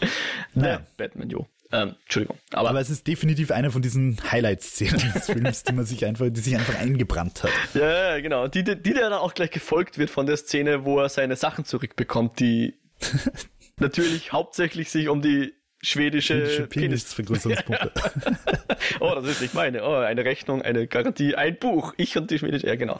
[0.54, 0.80] naja.
[0.96, 1.46] Batman, jo.
[1.70, 2.38] Ähm, Entschuldigung.
[2.52, 6.26] Aber, aber, es ist definitiv eine von diesen Highlight-Szenen des Films, die man sich einfach,
[6.30, 7.50] die sich einfach eingebrannt hat.
[7.74, 8.48] Ja, genau.
[8.48, 11.36] Die, die, die der dann auch gleich gefolgt wird von der Szene, wo er seine
[11.36, 12.78] Sachen zurückbekommt, die
[13.76, 15.52] natürlich hauptsächlich sich um die
[15.82, 17.92] schwedische, schwedische Penisvergrößerungspunkte.
[19.00, 19.84] oh, das ist nicht meine.
[19.84, 21.92] Oh, eine Rechnung, eine Garantie, ein Buch.
[21.98, 22.98] Ich und die schwedische, ja genau.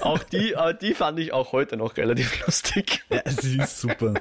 [0.00, 3.04] Auch die, äh, die fand ich auch heute noch relativ lustig.
[3.10, 4.14] Ja, sie ist super.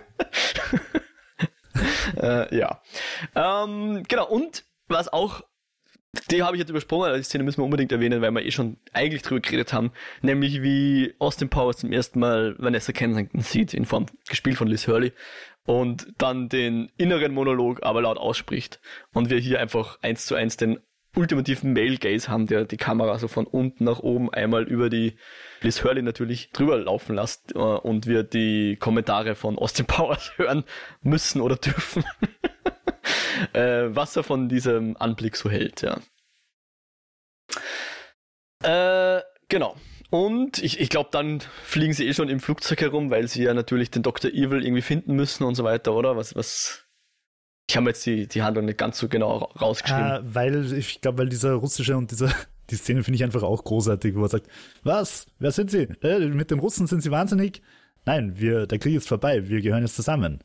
[2.21, 2.81] äh, ja.
[3.35, 5.41] Ähm, genau, und was auch,
[6.29, 8.77] die habe ich jetzt übersprungen, die Szene müssen wir unbedingt erwähnen, weil wir eh schon
[8.91, 13.85] eigentlich drüber geredet haben, nämlich wie Austin Powers zum ersten Mal Vanessa Kensington sieht, in
[13.85, 15.13] Form gespielt von Liz Hurley,
[15.65, 18.79] und dann den inneren Monolog aber laut ausspricht
[19.13, 20.79] und wir hier einfach eins zu eins den
[21.15, 25.15] ultimativen Male Gaze haben, der die Kamera so von unten nach oben einmal über die
[25.63, 30.63] Liz Hurley natürlich drüber laufen lässt äh, und wir die Kommentare von Austin Powers hören
[31.01, 32.03] müssen oder dürfen.
[33.53, 35.99] äh, was er von diesem Anblick so hält, ja.
[38.63, 39.75] Äh, genau.
[40.09, 43.53] Und ich, ich glaube, dann fliegen sie eh schon im Flugzeug herum, weil sie ja
[43.53, 44.31] natürlich den Dr.
[44.31, 46.15] Evil irgendwie finden müssen und so weiter, oder?
[46.15, 46.85] Was, was.
[47.67, 50.11] Ich habe jetzt die, die Handlung nicht ganz so genau rausgeschrieben.
[50.11, 52.31] Äh, weil, ich glaube, weil dieser russische und dieser,
[52.73, 54.47] die Szene finde ich einfach auch großartig, wo er sagt,
[54.83, 55.27] was?
[55.39, 55.87] Wer sind Sie?
[56.01, 57.61] Äh, mit den Russen sind Sie wahnsinnig?
[58.05, 60.43] Nein, wir, der Krieg ist vorbei, wir gehören jetzt zusammen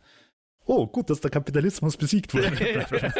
[0.68, 2.50] oh, gut, dass der Kapitalismus besiegt wurde.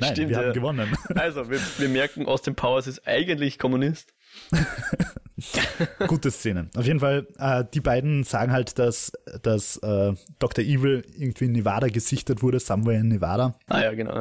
[0.00, 0.96] Nein, Stimmt, wir haben gewonnen.
[1.14, 4.14] Also, wir, wir merken, Austin Powers ist eigentlich Kommunist.
[6.08, 6.68] Gute Szene.
[6.76, 9.12] Auf jeden Fall, äh, die beiden sagen halt, dass,
[9.42, 10.64] dass äh, Dr.
[10.64, 13.58] Evil irgendwie in Nevada gesichtet wurde, somewhere in Nevada.
[13.66, 14.14] Ah ja, genau.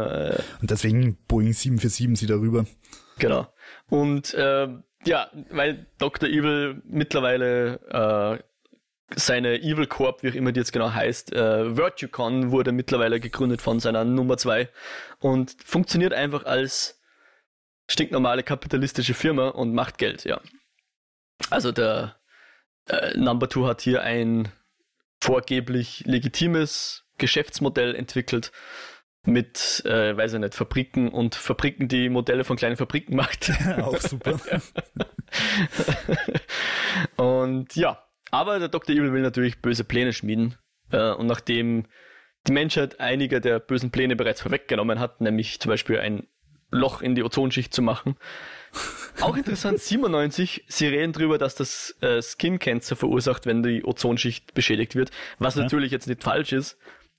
[0.61, 2.65] Und deswegen Boeing 747 sie darüber.
[3.19, 3.47] Genau.
[3.89, 4.67] Und äh,
[5.05, 6.29] ja, weil Dr.
[6.29, 8.43] Evil mittlerweile äh,
[9.15, 13.61] seine Evil Corp, wie auch immer die jetzt genau heißt, äh, VirtueCon wurde mittlerweile gegründet
[13.61, 14.69] von seiner Nummer 2
[15.19, 16.99] und funktioniert einfach als
[17.87, 20.41] stinknormale kapitalistische Firma und macht Geld, ja.
[21.51, 22.15] Also der
[22.87, 24.49] äh, Number 2 hat hier ein
[25.21, 28.51] vorgeblich legitimes Geschäftsmodell entwickelt
[29.25, 33.51] mit, äh, weiß ich nicht, Fabriken und Fabriken, die Modelle von kleinen Fabriken macht.
[33.81, 34.39] Auch super.
[37.17, 38.95] und ja, aber der Dr.
[38.95, 40.55] Evil will natürlich böse Pläne schmieden.
[40.91, 41.85] Äh, und nachdem
[42.47, 46.27] die Menschheit einige der bösen Pläne bereits vorweggenommen hat, nämlich zum Beispiel ein
[46.71, 48.17] Loch in die Ozonschicht zu machen.
[49.21, 54.53] Auch interessant, 97, sie reden darüber, dass das äh, Skin Cancer verursacht, wenn die Ozonschicht
[54.53, 55.63] beschädigt wird, was ja.
[55.63, 56.77] natürlich jetzt nicht falsch ist,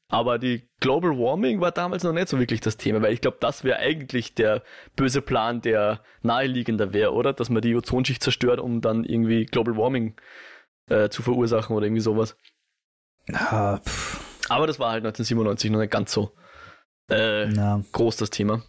[0.08, 3.38] aber die Global Warming war damals noch nicht so wirklich das Thema, weil ich glaube,
[3.40, 4.62] das wäre eigentlich der
[4.94, 7.32] böse Plan, der naheliegender wäre, oder?
[7.32, 10.14] Dass man die Ozonschicht zerstört, um dann irgendwie Global Warming
[10.88, 12.36] äh, zu verursachen oder irgendwie sowas.
[13.32, 13.80] Ah,
[14.48, 16.32] Aber das war halt 1997 noch nicht ganz so
[17.08, 17.48] äh,
[17.92, 18.62] groß, das Thema.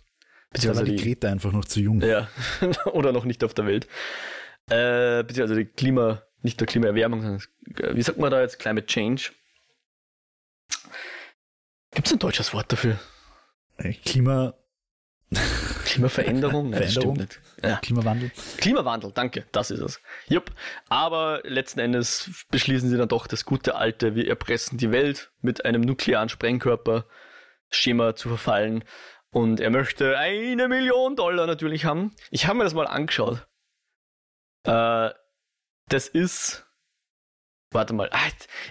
[0.52, 2.02] Beziehungsweise da war die Greta einfach noch zu jung.
[2.02, 2.30] Ja,
[2.86, 3.88] oder noch nicht auf der Welt.
[4.70, 7.42] Äh, beziehungsweise die Klima, nicht der Klimaerwärmung, sondern
[7.80, 8.58] äh, wie sagt man da jetzt?
[8.60, 9.32] Climate Change.
[11.98, 13.00] Gibt es ein deutsches Wort dafür?
[13.78, 14.54] Äh, Klima.
[15.84, 16.70] Klimaveränderung?
[16.70, 16.84] Nein, Veränderung?
[16.84, 17.42] Das stimmt nicht.
[17.64, 17.78] Ja.
[17.78, 18.32] Klimawandel?
[18.58, 20.00] Klimawandel, danke, das ist es.
[20.28, 20.52] Jupp.
[20.90, 25.66] Aber letzten Endes beschließen sie dann doch das gute alte, wir erpressen die Welt mit
[25.66, 27.08] einem nuklearen Sprengkörper
[27.72, 28.84] Schema zu verfallen.
[29.32, 32.12] Und er möchte eine Million Dollar natürlich haben.
[32.30, 33.48] Ich habe mir das mal angeschaut.
[34.66, 35.10] Äh,
[35.90, 36.67] das ist
[37.72, 38.18] Warte mal, ah,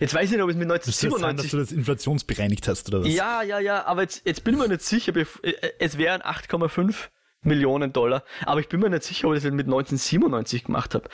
[0.00, 1.20] jetzt weiß ich nicht, ob es mit 1997...
[1.20, 3.08] Sein, dass du das inflationsbereinigt hast, oder was?
[3.08, 6.94] Ja, ja, ja, aber jetzt, jetzt bin ich mir nicht sicher, äh, es wären 8,5
[7.42, 11.08] Millionen Dollar, aber ich bin mir nicht sicher, ob ich das mit 1997 gemacht habe.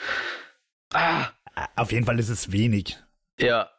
[0.93, 1.27] Ah.
[1.75, 2.97] Auf jeden Fall ist es wenig.
[3.37, 3.69] Ja,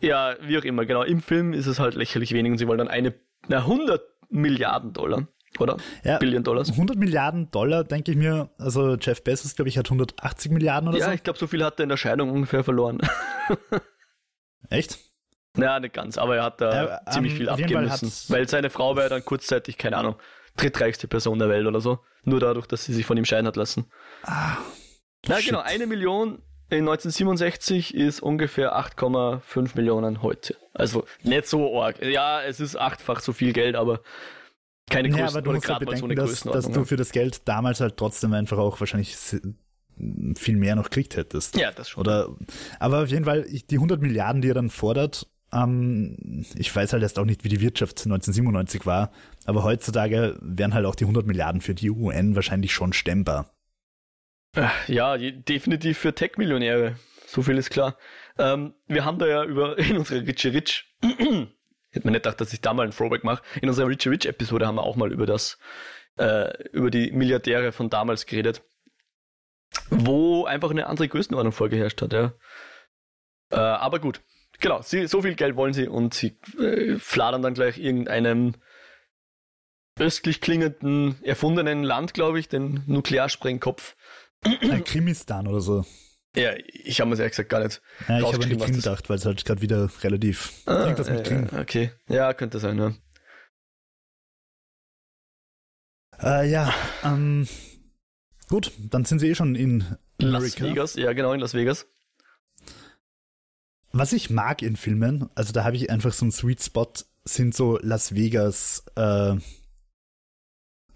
[0.00, 1.04] ja, wie auch immer, genau.
[1.04, 3.14] Im Film ist es halt lächerlich wenig und sie wollen dann eine,
[3.46, 5.28] na, 100 Milliarden Dollar
[5.58, 5.76] oder?
[6.04, 6.70] Ja, Billion Dollars.
[6.70, 8.50] 100 Milliarden Dollar, denke ich mir.
[8.58, 11.10] Also Jeff Bezos, glaube ich, hat 180 Milliarden oder ja, so.
[11.10, 13.00] Ja, ich glaube, so viel hat er in der Scheidung ungefähr verloren.
[14.70, 14.98] Echt?
[15.54, 18.10] Naja, nicht ganz, aber er hat da äh, ziemlich um, viel abgeben müssen.
[18.32, 20.16] Weil seine Frau war ja dann kurzzeitig, keine Ahnung,
[20.56, 21.98] drittreichste Person der Welt oder so.
[22.24, 23.86] Nur dadurch, dass sie sich von ihm scheiden hat lassen.
[24.22, 24.56] Ah,
[25.26, 25.46] Na shit.
[25.46, 30.56] genau, eine Million in 1967 ist ungefähr 8,5 Millionen heute.
[30.72, 32.02] Also nicht so arg.
[32.02, 34.00] Ja, es ist achtfach so viel Geld, aber
[34.92, 37.80] keine Größen, ja, aber du musst ja bedenken, dass, dass du für das Geld damals
[37.80, 41.56] halt trotzdem einfach auch wahrscheinlich viel mehr noch gekriegt hättest.
[41.56, 42.00] Ja, das schon.
[42.00, 42.28] Oder,
[42.78, 47.02] aber auf jeden Fall, die 100 Milliarden, die er dann fordert, ähm, ich weiß halt
[47.02, 49.12] erst auch nicht, wie die Wirtschaft 1997 war,
[49.44, 53.50] aber heutzutage wären halt auch die 100 Milliarden für die UN wahrscheinlich schon stemmbar.
[54.56, 56.96] Äh, ja, definitiv für Tech-Millionäre.
[57.26, 57.96] So viel ist klar.
[58.38, 60.94] Ähm, wir haben da ja über in unserer Richie Rich
[61.92, 63.42] Hätte man nicht gedacht, dass ich da mal ein Throwback mache.
[63.60, 65.58] In unserer Richie Rich Episode haben wir auch mal über das,
[66.18, 68.62] äh, über die Milliardäre von damals geredet.
[69.90, 72.32] Wo einfach eine andere Größenordnung vorgeherrscht hat, ja.
[73.50, 74.22] Äh, aber gut.
[74.60, 78.54] Genau, sie, so viel Geld wollen sie und sie äh, fladern dann gleich irgendeinem
[79.98, 83.96] östlich klingenden, erfundenen Land, glaube ich, den Nuklearsprengkopf.
[84.84, 85.84] Krimistan oder so.
[86.34, 87.82] Ja, ich habe mir ehrlich gesagt gar nicht.
[88.08, 90.52] Ja, ich habe an die Krim gedacht, weil es halt gerade wieder relativ.
[90.64, 91.48] Ah, irgendwas mit Krim.
[91.52, 92.94] Äh, okay, ja, könnte sein, ja.
[96.22, 96.72] Äh, ja,
[97.04, 97.46] ähm,
[98.48, 99.84] gut, dann sind sie eh schon in
[100.18, 101.86] Las Vegas, ja genau, in Las Vegas.
[103.90, 106.90] Was ich mag in Filmen, also da habe ich einfach so einen Sweet Spot,
[107.24, 109.34] sind so Las Vegas, äh,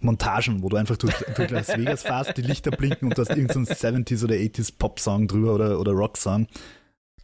[0.00, 3.30] Montagen, wo du einfach durch, durch Las Vegas fährst, die Lichter blinken und du hast
[3.30, 6.46] irgendeinen so 70s oder 80s Pop-Song drüber oder, oder Rock-Song.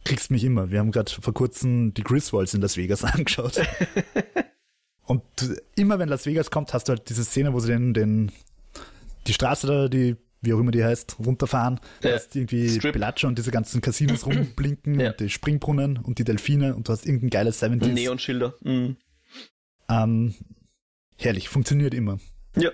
[0.03, 0.71] Kriegst mich immer.
[0.71, 3.61] Wir haben gerade vor kurzem die Griswolds in Las Vegas angeschaut.
[5.05, 5.23] und
[5.75, 8.31] immer wenn Las Vegas kommt, hast du halt diese Szene, wo sie den, den
[9.27, 11.79] die Straße da, die wie auch immer die heißt, runterfahren.
[12.01, 12.09] Ja.
[12.09, 12.93] Du hast irgendwie Strip.
[12.93, 15.11] Bellagio und diese ganzen Casinos rumblinken ja.
[15.11, 17.87] und die Springbrunnen und die Delfine und du hast irgendein geiles 70s.
[17.87, 18.53] Neonschilder.
[18.61, 18.97] Mhm.
[19.89, 20.33] Ähm,
[21.17, 22.19] herrlich, funktioniert immer.
[22.55, 22.71] Ja,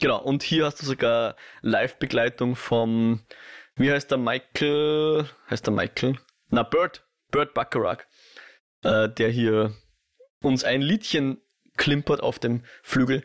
[0.00, 0.22] genau.
[0.22, 3.20] Und hier hast du sogar Live-Begleitung vom,
[3.76, 5.28] wie heißt der Michael?
[5.50, 6.18] Heißt der Michael?
[6.50, 7.06] Na, Bert.
[7.30, 8.04] Bert Bacharach.
[8.82, 9.74] Äh, der hier
[10.42, 11.40] uns ein Liedchen
[11.76, 13.24] klimpert auf dem Flügel.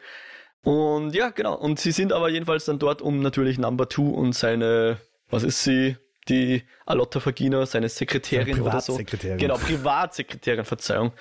[0.64, 1.56] Und ja, genau.
[1.56, 5.64] Und sie sind aber jedenfalls dann dort, um natürlich Number Two und seine, was ist
[5.64, 5.98] sie?
[6.28, 9.00] Die Alotta Fagina, seine Sekretärin seine oder so.
[9.38, 11.14] Genau, Privatsekretärin, Verzeihung.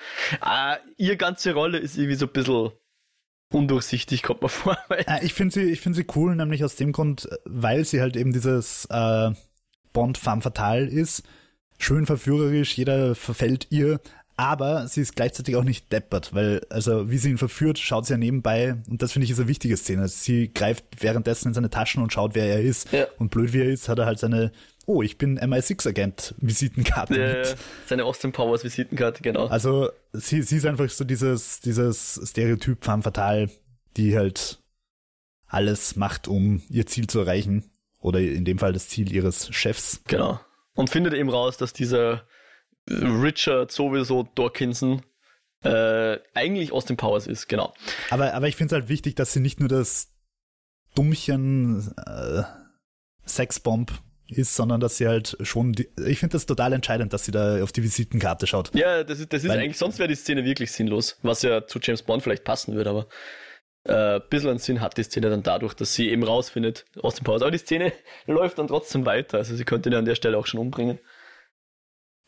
[0.45, 2.71] Äh, ihr ganze Rolle ist irgendwie so ein bisschen
[3.51, 4.77] undurchsichtig, kommt mir vor.
[4.89, 8.15] Äh, ich finde sie, ich finde sie cool, nämlich aus dem Grund, weil sie halt
[8.15, 9.31] eben dieses äh,
[9.93, 11.23] Bond femme fatale ist.
[11.77, 14.01] Schön verführerisch, jeder verfällt ihr,
[14.39, 18.13] aber sie ist gleichzeitig auch nicht deppert, weil, also wie sie ihn verführt, schaut sie
[18.13, 20.07] ja nebenbei, und das finde ich ist eine wichtige Szene.
[20.07, 22.91] Sie greift währenddessen in seine Taschen und schaut, wer er ist.
[22.93, 23.07] Ja.
[23.17, 24.53] Und blöd wie er ist, hat er halt seine,
[24.89, 27.55] oh, ich bin MI6-Agent, Visitenkarte mit.
[27.85, 29.45] Seine Austin Powers Visitenkarte, genau.
[29.45, 33.51] Also sie, sie ist einfach so dieses, dieses Stereotyp femme fatale,
[33.97, 34.57] die halt
[35.45, 37.69] alles macht, um ihr Ziel zu erreichen.
[37.99, 40.01] Oder in dem Fall das Ziel ihres Chefs.
[40.07, 40.39] Genau.
[40.73, 42.25] Und findet eben raus, dass dieser
[42.89, 45.03] Richard sowieso Dawkinson
[45.61, 47.73] äh, eigentlich Austin Powers ist, genau.
[48.09, 50.15] Aber, aber ich finde es halt wichtig, dass sie nicht nur das
[50.95, 52.41] Dummchen äh,
[53.27, 53.91] Sexbomb
[54.31, 57.63] ist, sondern dass sie halt schon, die, ich finde das total entscheidend, dass sie da
[57.63, 58.73] auf die Visitenkarte schaut.
[58.75, 61.65] Ja, das ist, das ist Weil, eigentlich, sonst wäre die Szene wirklich sinnlos, was ja
[61.65, 63.07] zu James Bond vielleicht passen würde, aber
[63.85, 67.15] äh, ein bisschen an Sinn hat die Szene dann dadurch, dass sie eben rausfindet aus
[67.15, 67.45] dem Pause.
[67.45, 67.93] Aber die Szene
[68.25, 70.99] läuft dann trotzdem weiter, also sie könnte ihn an der Stelle auch schon umbringen.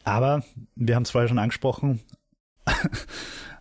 [0.03, 0.43] Aber
[0.75, 2.01] wir haben es vorher schon angesprochen.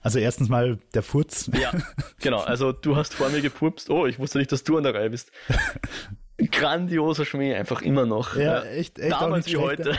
[0.03, 1.51] Also erstens mal der Furz.
[1.61, 1.73] Ja,
[2.21, 2.41] genau.
[2.41, 3.91] Also du hast vor mir gepupst.
[3.91, 5.31] Oh, ich wusste nicht, dass du an der Reihe bist.
[6.51, 8.37] Grandioser Schmäh, einfach immer noch.
[8.37, 9.99] Ja, echt, echt Damals wie heute.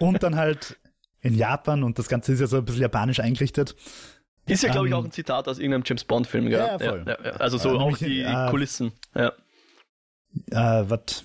[0.00, 0.78] Und dann halt
[1.20, 3.74] in Japan und das Ganze ist ja so ein bisschen japanisch eingerichtet.
[4.46, 6.58] Ist ja, glaube ich, ähm, auch ein Zitat aus irgendeinem James Bond-Film, gell?
[6.58, 7.04] Ja, voll.
[7.06, 8.92] Ja, ja, also so äh, auch die äh, Kulissen.
[9.14, 9.32] Ja.
[10.50, 11.24] Äh, was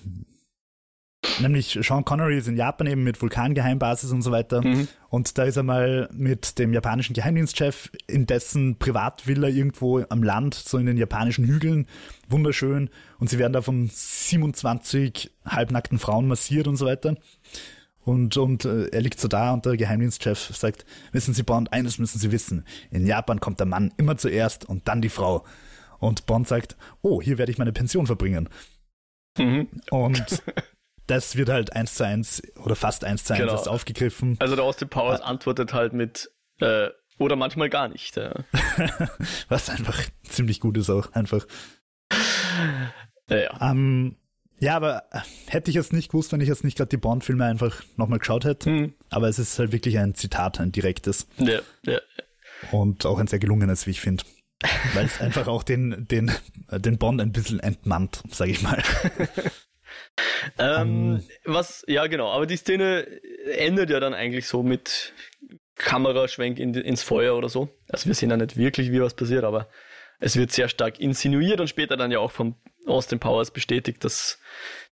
[1.40, 4.60] Nämlich Sean Connery ist in Japan eben mit Vulkangeheimbasis und so weiter.
[4.62, 4.88] Mhm.
[5.08, 10.54] Und da ist er mal mit dem japanischen Geheimdienstchef in dessen Privatvilla irgendwo am Land,
[10.54, 11.86] so in den japanischen Hügeln.
[12.28, 12.90] Wunderschön.
[13.18, 17.16] Und sie werden da von 27 halbnackten Frauen massiert und so weiter.
[18.04, 21.98] Und, und äh, er liegt so da und der Geheimdienstchef sagt, wissen Sie Bond, eines
[21.98, 22.64] müssen Sie wissen.
[22.90, 25.44] In Japan kommt der Mann immer zuerst und dann die Frau.
[26.00, 28.48] Und Bond sagt, oh, hier werde ich meine Pension verbringen.
[29.38, 29.68] Mhm.
[29.90, 30.42] Und
[31.06, 33.70] das wird halt eins zu eins oder fast eins zu eins genau.
[33.70, 34.36] aufgegriffen.
[34.38, 35.26] Also der Austin Powers ah.
[35.26, 36.30] antwortet halt mit
[36.60, 36.88] äh,
[37.18, 38.16] oder manchmal gar nicht.
[38.16, 38.32] Ja.
[39.48, 41.46] Was einfach ziemlich gut ist auch, einfach.
[43.28, 43.70] Ja, ja.
[43.70, 44.16] Ähm,
[44.58, 45.04] ja, aber
[45.46, 48.44] hätte ich jetzt nicht gewusst, wenn ich jetzt nicht gerade die Bond-Filme einfach nochmal geschaut
[48.44, 48.70] hätte.
[48.70, 48.94] Hm.
[49.10, 51.26] Aber es ist halt wirklich ein Zitat, ein direktes.
[51.38, 51.98] Ja, ja.
[52.70, 54.24] Und auch ein sehr gelungenes, wie ich finde.
[54.94, 56.30] Weil es einfach auch den, den,
[56.70, 58.82] den Bond ein bisschen entmannt, sage ich mal.
[60.58, 63.06] Ähm, um, was, ja genau, aber die Szene
[63.56, 65.12] endet ja dann eigentlich so mit
[65.76, 67.68] Kameraschwenk in, ins Feuer oder so.
[67.88, 69.68] Also wir sehen ja nicht wirklich, wie was passiert, aber
[70.20, 72.54] es wird sehr stark insinuiert und später dann ja auch von
[72.86, 74.38] Austin Powers bestätigt, dass,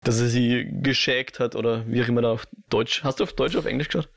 [0.03, 3.03] dass er sie geschägt hat oder wie auch immer da auf Deutsch.
[3.03, 4.09] Hast du auf Deutsch auf Englisch geschaut?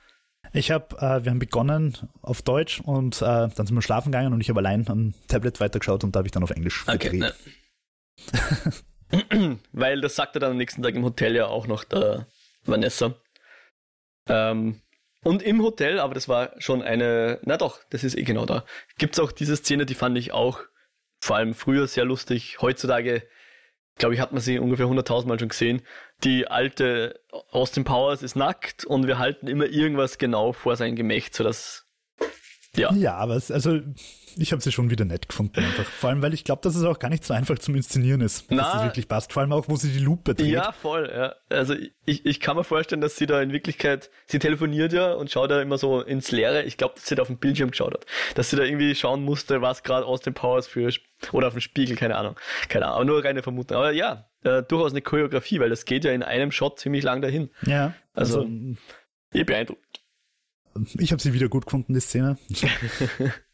[0.53, 4.33] Ich habe, äh, wir haben begonnen auf Deutsch und äh, dann sind wir schlafen gegangen
[4.33, 6.99] und ich habe allein am Tablet weitergeschaut und da habe ich dann auf Englisch okay,
[6.99, 7.21] gedreht.
[7.21, 8.73] Ne.
[9.73, 12.27] Weil das sagte dann am nächsten Tag im Hotel ja auch noch der
[12.65, 13.15] Vanessa.
[14.29, 14.81] Ähm,
[15.25, 18.65] und im Hotel, aber das war schon eine, na doch, das ist eh genau da,
[18.99, 20.61] gibt es auch diese Szene, die fand ich auch
[21.21, 22.59] vor allem früher sehr lustig.
[22.61, 23.23] Heutzutage,
[23.97, 25.83] glaube ich, hat man sie ungefähr 100.000 Mal schon gesehen.
[26.25, 31.35] Die alte Austin Powers ist nackt und wir halten immer irgendwas genau vor sein Gemächt,
[31.35, 31.87] sodass
[32.75, 32.93] ja.
[32.95, 33.81] Ja, aber es, also
[34.37, 35.85] ich habe sie schon wieder nett gefunden einfach.
[35.85, 38.47] Vor allem, weil ich glaube, dass es auch gar nicht so einfach zum Inszenieren ist,
[38.51, 39.33] Na, dass es wirklich passt.
[39.33, 40.49] Vor allem auch, wo sie die Lupe dreht.
[40.49, 41.11] Ja, voll.
[41.13, 41.35] Ja.
[41.49, 41.75] Also
[42.05, 45.51] ich, ich kann mir vorstellen, dass sie da in Wirklichkeit, sie telefoniert ja und schaut
[45.51, 46.63] da immer so ins Leere.
[46.63, 48.07] Ich glaube, dass sie da auf dem Bildschirm geschaut hat.
[48.35, 50.91] Dass sie da irgendwie schauen musste, was gerade aus dem Powers für,
[51.33, 52.37] oder auf dem Spiegel, keine Ahnung.
[52.69, 53.77] Keine Ahnung, nur reine Vermutung.
[53.77, 57.23] Aber ja, äh, durchaus eine Choreografie, weil das geht ja in einem Shot ziemlich lang
[57.23, 57.51] dahin.
[57.67, 57.95] Ja.
[58.15, 58.51] Also, also
[59.33, 60.03] eh beeindruckend.
[60.99, 62.39] Ich habe sie wieder gut gefunden, die Szene.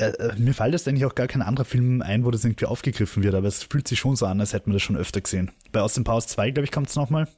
[0.00, 2.64] Äh, äh, mir fällt jetzt eigentlich auch gar kein anderer Film ein, wo das irgendwie
[2.64, 5.20] aufgegriffen wird, aber es fühlt sich schon so an, als hätten wir das schon öfter
[5.20, 5.52] gesehen.
[5.72, 7.28] Bei Austin Powers 2, glaube ich, kommt es nochmal.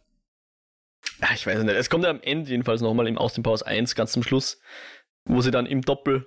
[1.34, 1.74] Ich weiß nicht.
[1.74, 4.60] Es kommt ja am Ende jedenfalls nochmal im Austin Powers 1 ganz zum Schluss,
[5.24, 6.26] wo sie dann im Doppel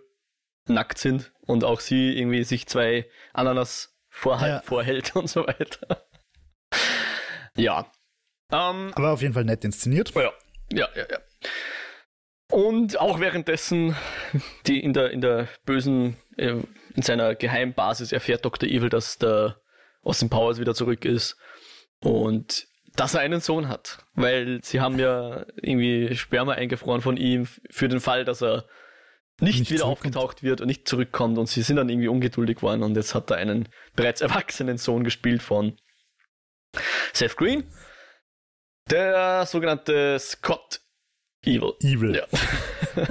[0.67, 4.61] nackt sind und auch sie irgendwie sich zwei Ananas vorhalt, ja.
[4.61, 6.05] vorhält und so weiter.
[7.55, 7.91] ja.
[8.51, 10.13] Ähm, Aber auf jeden Fall nett inszeniert.
[10.15, 10.31] Ja,
[10.71, 11.05] ja, ja.
[11.09, 11.19] ja.
[12.51, 13.95] Und auch währenddessen,
[14.67, 16.61] die in der, in der bösen, äh,
[16.93, 18.69] in seiner Geheimbasis erfährt Dr.
[18.69, 19.59] Evil, dass der
[20.03, 21.37] Austin Powers wieder zurück ist
[21.99, 24.05] und dass er einen Sohn hat.
[24.13, 28.65] Weil sie haben ja irgendwie Sperma eingefroren von ihm für den Fall, dass er
[29.41, 32.83] nicht, nicht wieder aufgetaucht wird und nicht zurückkommt und sie sind dann irgendwie ungeduldig geworden
[32.83, 35.77] und jetzt hat er einen bereits erwachsenen Sohn gespielt von
[37.11, 37.69] Seth Green.
[38.89, 40.79] Der sogenannte Scott
[41.45, 41.73] Evil.
[41.81, 42.15] Evil.
[42.15, 42.27] Ja.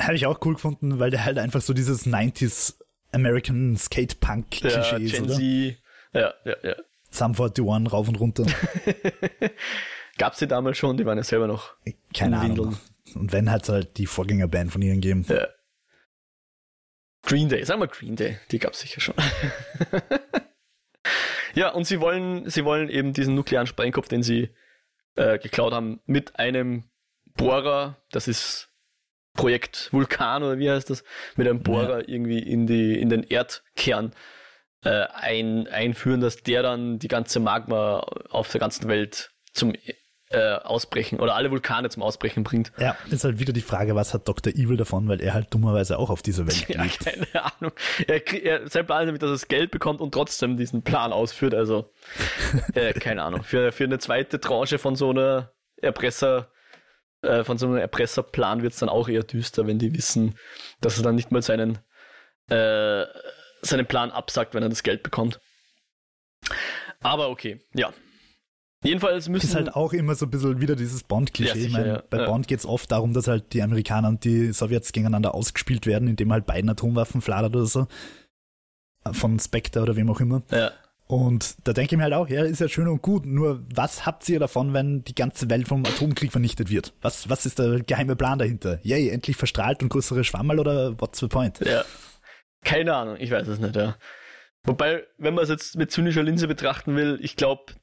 [0.00, 2.74] Habe ich auch cool gefunden, weil der halt einfach so dieses 90s
[3.12, 5.40] American Skate Punk Klischee ja, ist, Gen Z.
[6.12, 6.74] Ja, ja, ja.
[7.10, 8.44] Sum 41 rauf und runter.
[10.18, 10.96] Gab's die damals schon?
[10.96, 11.74] Die waren ja selber noch.
[12.12, 12.76] Keine Ahnung.
[13.14, 15.24] Und wenn hat es halt die Vorgängerband von ihnen gegeben.
[15.28, 15.46] Ja.
[17.22, 19.14] Green Day, sag mal Green Day, die gab's sicher schon.
[21.54, 24.50] ja, und sie wollen, sie wollen eben diesen nuklearen Sprengkopf, den sie
[25.16, 26.84] äh, geklaut haben, mit einem
[27.36, 28.70] Bohrer, das ist
[29.34, 31.04] Projekt Vulkan oder wie heißt das,
[31.36, 32.08] mit einem Bohrer ja.
[32.08, 34.14] irgendwie in, die, in den Erdkern
[34.84, 38.00] äh, ein, einführen, dass der dann die ganze Magma
[38.30, 39.72] auf der ganzen Welt zum
[40.30, 42.72] äh, Ausbrechen oder alle Vulkane zum Ausbrechen bringt.
[42.78, 44.52] Ja, ist halt wieder die Frage, was hat Dr.
[44.52, 47.04] Evil davon, weil er halt dummerweise auch auf dieser Welt ja, lebt.
[47.04, 47.72] Keine Ahnung.
[48.06, 51.12] Er, er, sein Plan ist nämlich, dass er das Geld bekommt und trotzdem diesen Plan
[51.12, 51.54] ausführt.
[51.54, 51.90] Also,
[52.74, 53.42] äh, keine Ahnung.
[53.42, 56.50] Für, für eine zweite Tranche von so einer Erpresser,
[57.22, 60.36] äh, von so einem Erpresserplan wird es dann auch eher düster, wenn die wissen,
[60.80, 61.78] dass er dann nicht mal seinen,
[62.48, 63.04] äh,
[63.62, 65.38] seinen Plan absagt, wenn er das Geld bekommt.
[67.00, 67.92] Aber okay, ja.
[68.84, 69.46] Jedenfalls müssen.
[69.46, 71.58] Ist halt auch immer so ein bisschen wieder dieses Bond-Klischee.
[71.58, 72.02] Ja, ich meine, ja.
[72.10, 72.26] bei ja.
[72.26, 76.06] Bond geht es oft darum, dass halt die Amerikaner und die Sowjets gegeneinander ausgespielt werden,
[76.06, 77.86] indem halt beiden Atomwaffen fladert oder so.
[79.12, 80.42] Von Spectre oder wem auch immer.
[80.50, 80.70] Ja.
[81.06, 84.06] Und da denke ich mir halt auch, ja, ist ja schön und gut, nur was
[84.06, 86.94] habt ihr davon, wenn die ganze Welt vom Atomkrieg vernichtet wird?
[87.02, 88.78] Was, was ist der geheime Plan dahinter?
[88.82, 91.60] Yay, endlich verstrahlt und größere Schwammerl oder what's the point?
[91.60, 91.84] Ja.
[92.64, 93.96] Keine Ahnung, ich weiß es nicht, ja.
[94.64, 97.74] Wobei, wenn man es jetzt mit zynischer Linse betrachten will, ich glaube,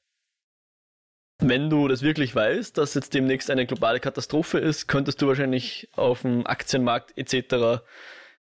[1.41, 5.89] wenn du das wirklich weißt, dass jetzt demnächst eine globale Katastrophe ist, könntest du wahrscheinlich
[5.95, 7.81] auf dem Aktienmarkt etc.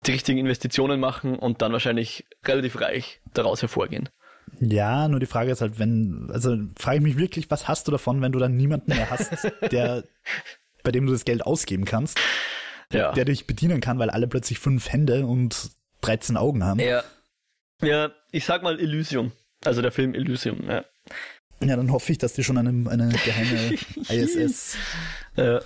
[0.07, 4.09] die richtigen Investitionen machen und dann wahrscheinlich relativ reich daraus hervorgehen.
[4.61, 7.93] Ja, nur die Frage ist halt, wenn, also frage ich mich wirklich, was hast du
[7.93, 9.33] davon, wenn du dann niemanden mehr hast,
[9.71, 10.05] der,
[10.83, 12.19] bei dem du das Geld ausgeben kannst,
[12.93, 13.13] ja.
[13.13, 15.71] der dich bedienen kann, weil alle plötzlich fünf Hände und
[16.03, 16.81] 13 Augen haben.
[16.81, 17.03] Ja.
[17.83, 19.33] Ja, ich sag mal Elysium.
[19.65, 20.85] Also der Film Elysium, ja.
[21.61, 23.75] Ja, dann hoffe ich, dass die schon eine, eine geheime
[24.09, 24.77] ISS.
[25.37, 25.61] äh.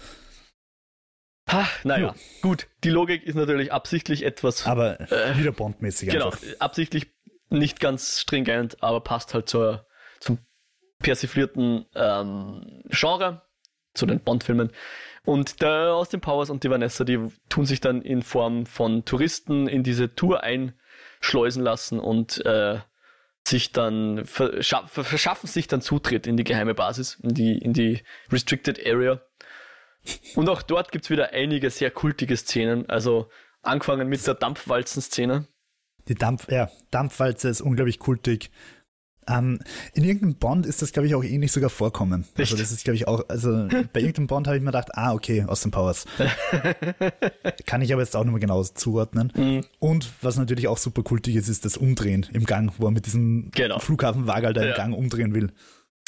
[1.51, 2.15] Ha, naja, ja.
[2.43, 2.69] gut.
[2.85, 4.67] Die Logik ist natürlich absichtlich etwas.
[4.67, 7.09] Aber äh, wieder Bond-mäßig Genau, absichtlich
[7.49, 9.87] nicht ganz stringent, aber passt halt zur,
[10.21, 10.39] zum
[11.01, 13.43] persiflierten ähm, Genre,
[13.95, 14.71] zu den Bond-Filmen.
[15.25, 17.19] Und der Austin Powers und die Vanessa, die
[17.49, 22.79] tun sich dann in Form von Touristen in diese Tour einschleusen lassen und äh,
[23.47, 28.85] sich dann verschaffen sich dann Zutritt in die geheime Basis, in die, in die Restricted
[28.87, 29.21] Area.
[30.35, 32.89] Und auch dort gibt es wieder einige sehr kultige Szenen.
[32.89, 33.29] Also
[33.63, 35.47] angefangen mit der Dampfwalzen-Szene.
[36.09, 38.51] Die Dampf, ja, Dampfwalze ist unglaublich kultig.
[39.31, 39.61] Ähm,
[39.95, 42.25] in irgendeinem Bond ist das, glaube ich, auch ähnlich sogar vorkommen.
[42.33, 42.53] Also Echt?
[42.53, 45.13] Also das ist, glaube ich, auch, also bei irgendeinem Bond habe ich mir gedacht, ah,
[45.13, 46.07] okay, Austin Powers.
[47.67, 49.33] Kann ich aber jetzt auch mehr genau zuordnen.
[49.35, 49.65] Mhm.
[49.79, 53.07] Und was natürlich auch super kultig ist, ist das Umdrehen im Gang, wo er mit
[53.07, 53.79] diesem genau.
[53.79, 54.71] Flughafenwagen da ja.
[54.71, 55.53] im Gang umdrehen will.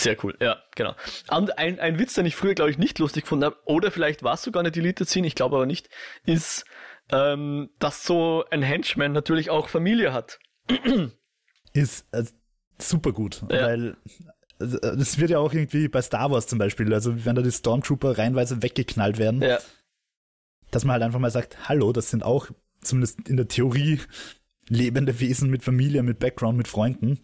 [0.01, 0.95] Sehr cool, ja, genau.
[1.31, 4.23] Und ein, ein Witz, den ich früher, glaube ich, nicht lustig gefunden habe, oder vielleicht
[4.23, 5.89] war es sogar eine Deleted Scene, ich glaube aber nicht,
[6.25, 6.65] ist,
[7.11, 10.41] ähm, dass so ein Henchman natürlich auch Familie hat.
[11.73, 12.33] ist, also,
[12.89, 13.63] super gut, ja.
[13.63, 13.97] weil
[14.59, 17.51] also, das wird ja auch irgendwie bei Star Wars zum Beispiel, also wenn da die
[17.51, 19.59] Stormtrooper reinweise weggeknallt werden, ja.
[20.71, 22.49] dass man halt einfach mal sagt, hallo, das sind auch
[22.81, 24.01] zumindest in der Theorie
[24.69, 27.21] lebende Wesen mit Familie, mit Background, mit Freunden.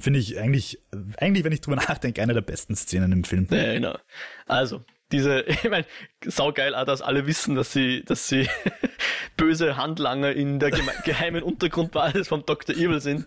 [0.00, 0.82] Finde ich eigentlich,
[1.18, 3.46] eigentlich, wenn ich drüber nachdenke, eine der besten Szenen im Film.
[3.50, 3.98] Ja, genau.
[4.46, 5.86] Also, diese, ich meine,
[6.24, 8.48] saugeil auch, dass alle wissen, dass sie, dass sie
[9.36, 10.70] böse Handlanger in der
[11.04, 12.74] geheimen Untergrundbasis vom Dr.
[12.74, 13.26] Evil sind.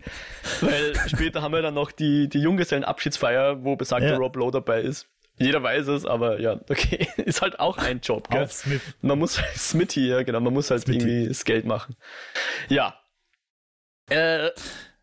[0.60, 4.16] Weil später haben wir dann noch die, die Junggesellenabschiedsfeier, wo besagter ja.
[4.16, 5.08] Rob Lowe dabei ist.
[5.38, 8.44] jeder weiß es, aber ja, okay, ist halt auch ein Job, gell?
[8.44, 8.82] Auf Smith.
[9.00, 10.98] Man muss halt Smithy, ja, genau, man muss halt Smithy.
[10.98, 11.96] irgendwie das Geld machen.
[12.68, 12.98] Ja.
[14.08, 14.50] Äh,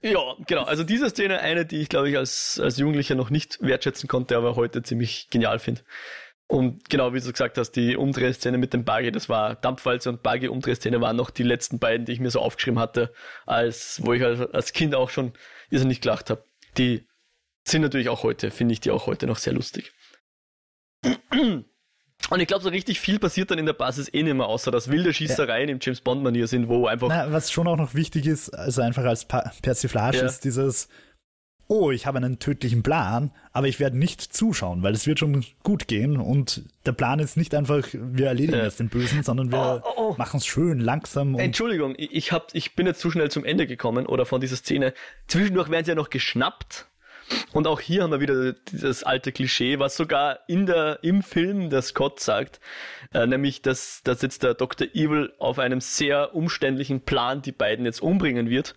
[0.03, 0.63] ja, genau.
[0.63, 4.35] Also diese Szene, eine, die ich glaube ich als, als Jugendlicher noch nicht wertschätzen konnte,
[4.35, 5.81] aber heute ziemlich genial finde.
[6.53, 10.21] Und genau, wie du gesagt hast, die Umdrehszene mit dem Buggy, das war Dampfwalze und
[10.21, 13.11] Buggy-Umdrehszene waren noch die letzten beiden, die ich mir so aufgeschrieben hatte,
[13.47, 15.33] als wo ich als, Kind auch schon
[15.71, 16.45] irrsinnig gelacht habe.
[16.77, 17.07] Die
[17.67, 19.93] sind natürlich auch heute, finde ich die auch heute noch sehr lustig.
[22.29, 24.69] Und ich glaube, so richtig viel passiert dann in der Basis eh nicht mehr, außer
[24.69, 27.09] dass wilde Schießereien im James Bond-Manier sind, wo einfach.
[27.09, 30.25] Na, was schon auch noch wichtig ist, also einfach als pa Persiflage Ja.
[30.27, 30.87] ist dieses,
[31.67, 35.43] oh, ich habe einen tödlichen Plan, aber ich werde nicht zuschauen, weil es wird schon
[35.63, 38.65] gut gehen und der Plan ist nicht einfach, wir erledigen Ja.
[38.65, 40.15] jetzt den Bösen, sondern wir Oh, oh, oh.
[40.17, 43.65] machen es schön, langsam Entschuldigung, ich, ich, hab, ich bin jetzt zu schnell zum Ende
[43.65, 44.93] gekommen oder von dieser Szene.
[45.27, 46.87] Zwischendurch werden sie ja noch geschnappt.
[47.53, 51.69] Und auch hier haben wir wieder dieses alte Klischee, was sogar in der, im Film
[51.69, 52.59] der Scott sagt,
[53.13, 54.87] äh, nämlich, dass, dass jetzt der Dr.
[54.93, 58.75] Evil auf einem sehr umständlichen Plan die beiden jetzt umbringen wird.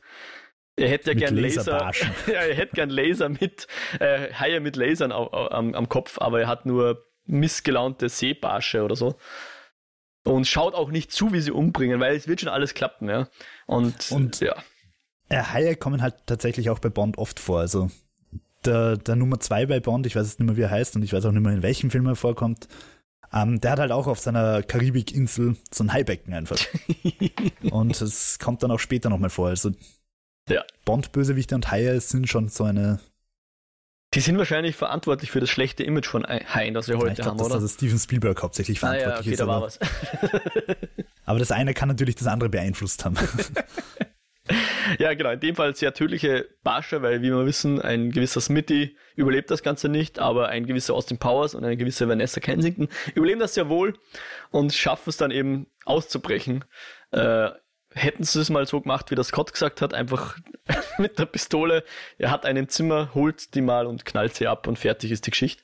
[0.77, 1.91] Er hätte ja Mit gern Laser,
[2.27, 3.67] ja, er hätte gern Laser mit,
[3.99, 8.95] äh, Haie mit Lasern au, am, am Kopf, aber er hat nur missgelaunte Seebarsche oder
[8.95, 9.17] so.
[10.25, 13.29] Und schaut auch nicht zu, wie sie umbringen, weil es wird schon alles klappen, ja.
[13.67, 14.55] Und, Und- ja.
[15.29, 17.91] äh, Haie kommen halt tatsächlich auch bei Bond oft vor, also
[18.65, 21.03] der, der Nummer zwei bei Bond, ich weiß jetzt nicht mehr, wie er heißt und
[21.03, 22.69] ich weiß auch nicht mehr, in welchem Film er vorkommt,
[23.33, 26.59] ähm, der hat halt auch auf seiner Karibikinsel so ein Haibecken einfach.
[27.71, 29.71] und es kommt dann auch später nochmal vor, also
[30.49, 30.65] Ja.
[30.85, 33.01] Bond-Bösewichte und Haie sind schon so eine
[34.15, 37.31] Die sind wahrscheinlich verantwortlich für das schlechte Image von Haien, das wir ich heute glaube,
[37.31, 37.55] haben, dass oder?
[37.57, 39.41] also Steven Spielberg hauptsächlich ah verantwortlich ja, okay, ist.
[39.41, 39.81] da war aber, was.
[41.25, 43.17] aber das eine kann natürlich das andere beeinflusst haben.
[45.01, 48.97] ja, genau, in dem Fall sehr tödliche Barsche, weil, wie wir wissen, ein gewisser Smithy
[49.17, 53.41] überlebt das Ganze nicht, aber ein gewisser Austin Powers und eine gewisse Vanessa Kensington überleben
[53.41, 53.99] das sehr wohl
[54.53, 56.65] und schaffen es dann eben auszubrechen.
[57.11, 57.51] Äh,
[57.97, 60.39] hätten sie es mal so gemacht, wie das Scott gesagt hat, einfach
[60.99, 61.83] mit der Pistole,
[62.19, 65.31] er hat einen Zimmer, holt die mal und knallt sie ab und fertig ist die
[65.31, 65.63] Geschichte.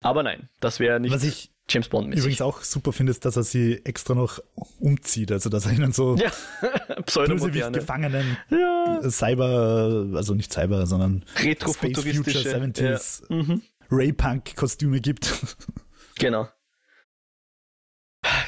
[0.00, 2.20] Aber nein, das wäre nicht Was ich James Bond mäßig.
[2.24, 4.38] übrigens auch super finde, ist, dass er sie extra noch
[4.80, 6.30] umzieht, also dass er ihnen so Ja,
[7.26, 7.72] Bösewicht.
[7.72, 12.38] Gefangenen Ja, Cyber, also nicht Cyber, sondern Space retrofuturistische.
[12.42, 13.36] Future 70s Ja.
[13.36, 13.62] Mhm.
[13.90, 15.32] Ray-Punk-Kostüme gibt.
[16.18, 16.48] Genau.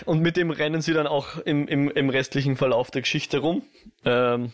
[0.07, 3.63] Und mit dem rennen sie dann auch im, im, im restlichen Verlauf der Geschichte rum,
[4.05, 4.53] ähm,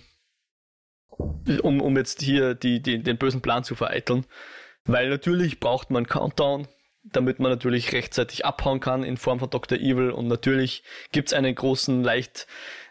[1.63, 4.25] um, um jetzt hier die, die, den bösen Plan zu vereiteln.
[4.85, 6.67] Weil natürlich braucht man Countdown,
[7.05, 9.79] damit man natürlich rechtzeitig abhauen kann in Form von Dr.
[9.79, 10.11] Evil.
[10.11, 10.83] Und natürlich
[11.13, 12.47] gibt's einen großen, leicht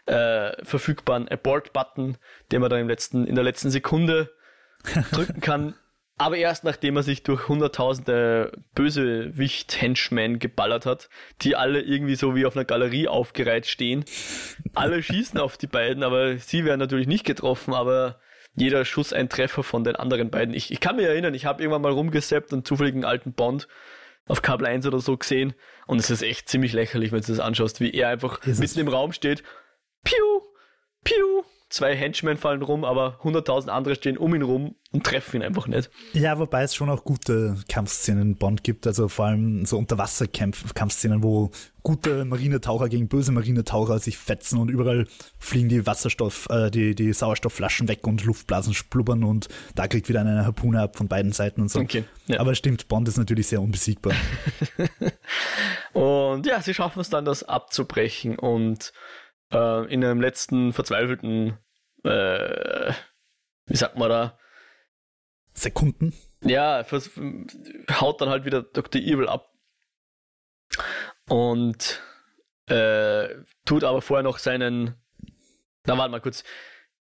[0.06, 2.16] äh, verfügbaren Abort-Button,
[2.52, 4.32] den man dann im letzten, in der letzten Sekunde
[5.12, 5.74] drücken kann.
[6.18, 11.08] Aber erst nachdem er sich durch hunderttausende Bösewicht-Henchmen geballert hat,
[11.40, 14.04] die alle irgendwie so wie auf einer Galerie aufgereiht stehen.
[14.74, 18.20] Alle schießen auf die beiden, aber sie werden natürlich nicht getroffen, aber
[18.54, 20.54] jeder Schuss ein Treffer von den anderen beiden.
[20.54, 23.66] Ich, ich kann mich erinnern, ich habe irgendwann mal rumgesappt und zufällig einen alten Bond
[24.26, 25.54] auf Kabel 1 oder so gesehen
[25.86, 28.80] und es ist echt ziemlich lächerlich, wenn du das anschaust, wie er einfach Ist mitten
[28.80, 29.42] im Raum steht.
[30.04, 30.42] Piu,
[31.02, 31.42] piu,
[31.72, 35.66] zwei Henchmen fallen rum, aber hunderttausend andere stehen um ihn rum und treffen ihn einfach
[35.66, 35.90] nicht.
[36.12, 41.22] Ja, wobei es schon auch gute Kampfszenen in Bond gibt, also vor allem so Unterwasser-Kampfszenen,
[41.22, 41.50] wo
[41.82, 45.06] gute Marinetaucher gegen böse Marinetaucher sich fetzen und überall
[45.38, 50.20] fliegen die Wasserstoff, äh, die, die Sauerstoffflaschen weg und Luftblasen splubbern und da kriegt wieder
[50.20, 51.80] eine Harpune ab von beiden Seiten und so.
[51.80, 52.38] Okay, ja.
[52.38, 54.12] Aber stimmt, Bond ist natürlich sehr unbesiegbar.
[55.92, 58.92] Und ja, sie schaffen es dann, das abzubrechen und
[59.52, 61.58] äh, in einem letzten verzweifelten,
[62.04, 62.92] äh,
[63.66, 64.38] wie sagt man da,
[65.54, 66.14] Sekunden.
[66.42, 66.84] ja,
[68.00, 69.00] haut dann halt wieder Dr.
[69.00, 69.52] Evil ab.
[71.28, 72.02] Und
[72.66, 73.28] äh,
[73.64, 74.94] tut aber vorher noch seinen.
[75.86, 76.44] Na, warte mal kurz.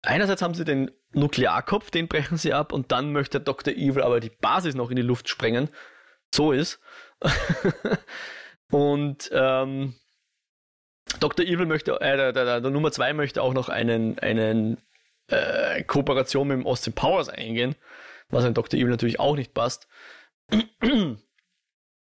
[0.03, 3.75] Einerseits haben sie den Nuklearkopf, den brechen sie ab, und dann möchte Dr.
[3.75, 5.71] Evil aber die Basis noch in die Luft sprengen.
[6.33, 6.81] So ist.
[8.71, 9.95] und ähm,
[11.21, 11.45] Dr.
[11.45, 14.79] Evil möchte, äh, der, der, der Nummer 2 möchte auch noch einen, einen
[15.29, 17.75] äh, Kooperation mit dem Austin Powers eingehen,
[18.29, 18.79] was an Dr.
[18.79, 19.89] Evil natürlich auch nicht passt.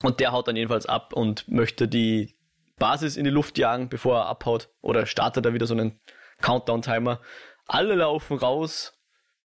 [0.04, 2.36] Und der haut dann jedenfalls ab und möchte die
[2.78, 4.70] Basis in die Luft jagen, bevor er abhaut.
[4.82, 6.00] Oder startet da wieder so einen
[6.42, 7.22] Countdown-Timer.
[7.66, 8.94] Alle laufen raus.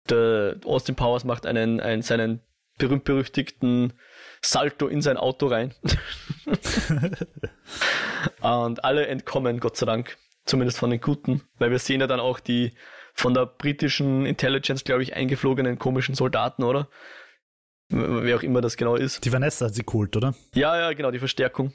[0.08, 2.40] Der Austin Powers macht einen, einen seinen
[2.78, 3.92] berühmt-berüchtigten
[4.40, 5.74] Salto in sein Auto rein.
[8.40, 10.16] und alle entkommen, Gott sei Dank.
[10.46, 11.42] Zumindest von den Guten.
[11.58, 12.72] Weil wir sehen ja dann auch die
[13.14, 16.88] von der britischen Intelligence, glaube ich, eingeflogenen komischen Soldaten, oder?
[17.90, 19.24] wer auch immer das genau ist.
[19.24, 20.34] Die Vanessa hat sie geholt, oder?
[20.54, 21.72] Ja, ja, genau, die Verstärkung.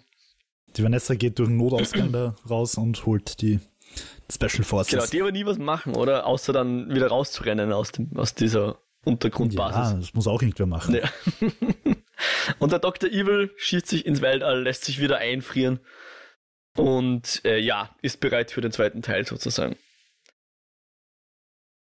[0.75, 3.59] Die Vanessa geht durch den Notausgang da raus und holt die
[4.31, 4.91] Special Forces.
[4.91, 6.25] Genau, die aber nie was machen, oder?
[6.25, 9.91] Außer dann wieder rauszurennen aus, dem, aus dieser Untergrundbasis.
[9.91, 10.95] Ja, das muss auch irgendwer machen.
[10.95, 11.09] Ja.
[12.59, 13.09] und der Dr.
[13.09, 15.79] Evil schießt sich ins Weltall, lässt sich wieder einfrieren
[16.77, 19.77] und äh, ja, ist bereit für den zweiten Teil sozusagen.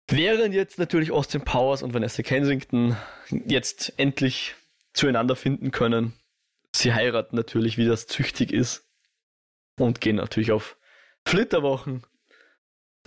[0.07, 2.95] Während jetzt natürlich Austin Powers und Vanessa Kensington
[3.29, 4.55] jetzt endlich
[4.93, 6.13] zueinander finden können,
[6.75, 8.87] sie heiraten natürlich, wie das züchtig ist
[9.79, 10.77] und gehen natürlich auf
[11.27, 12.03] Flitterwochen.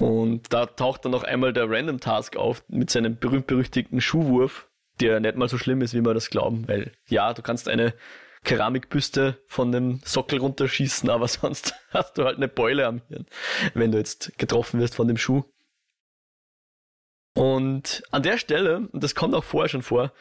[0.00, 4.67] Und da taucht dann noch einmal der Random Task auf mit seinem berühmt-berüchtigten Schuhwurf,
[5.00, 7.94] der nicht mal so schlimm ist, wie wir das glauben, weil ja, du kannst eine
[8.44, 13.26] Keramikbüste von dem Sockel runterschießen, aber sonst hast du halt eine Beule am Hirn,
[13.74, 15.44] wenn du jetzt getroffen wirst von dem Schuh.
[17.34, 20.12] Und an der Stelle, und das kommt auch vorher schon vor,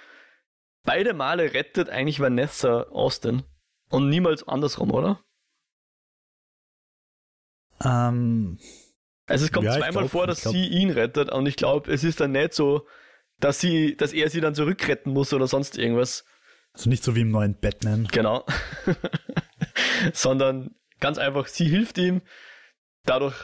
[0.83, 3.43] beide Male rettet eigentlich Vanessa Austin
[3.89, 5.19] und niemals andersrum, oder?
[7.83, 8.59] Ähm,
[9.25, 10.53] also es kommt ja, zweimal glaub, vor, dass glaub...
[10.53, 12.87] sie ihn rettet und ich glaube, es ist dann nicht so,
[13.39, 16.25] dass sie, dass er sie dann zurückretten muss oder sonst irgendwas.
[16.73, 18.07] Also nicht so wie im neuen Batman.
[18.11, 18.45] Genau.
[20.13, 22.21] Sondern ganz einfach, sie hilft ihm,
[23.05, 23.35] dadurch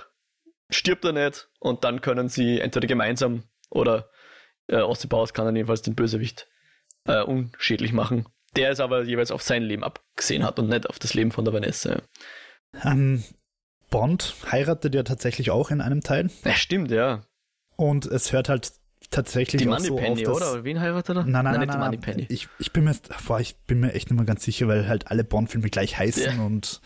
[0.70, 4.10] stirbt er nicht und dann können sie entweder gemeinsam oder
[4.68, 6.48] äh, Austin Powers kann dann jedenfalls den Bösewicht
[7.06, 8.28] äh, unschädlich machen.
[8.56, 11.44] Der es aber jeweils auf sein Leben abgesehen hat und nicht auf das Leben von
[11.44, 12.02] der Vanessa.
[12.84, 13.24] Ähm,
[13.90, 16.30] Bond heiratet ja tatsächlich auch in einem Teil.
[16.46, 17.26] Ja, stimmt, ja.
[17.76, 18.74] Und es hört halt
[19.14, 20.64] tatsächlich die auch so Penny, auf, oder?
[20.64, 21.24] Wen heiratet er?
[21.26, 22.26] Nein, nein, nein, nein, nein.
[22.30, 22.96] Ich, ich, bin mir,
[23.28, 26.38] boah, ich bin mir echt nicht mehr ganz sicher, weil halt alle Bond-Filme gleich heißen
[26.38, 26.44] ja.
[26.44, 26.82] und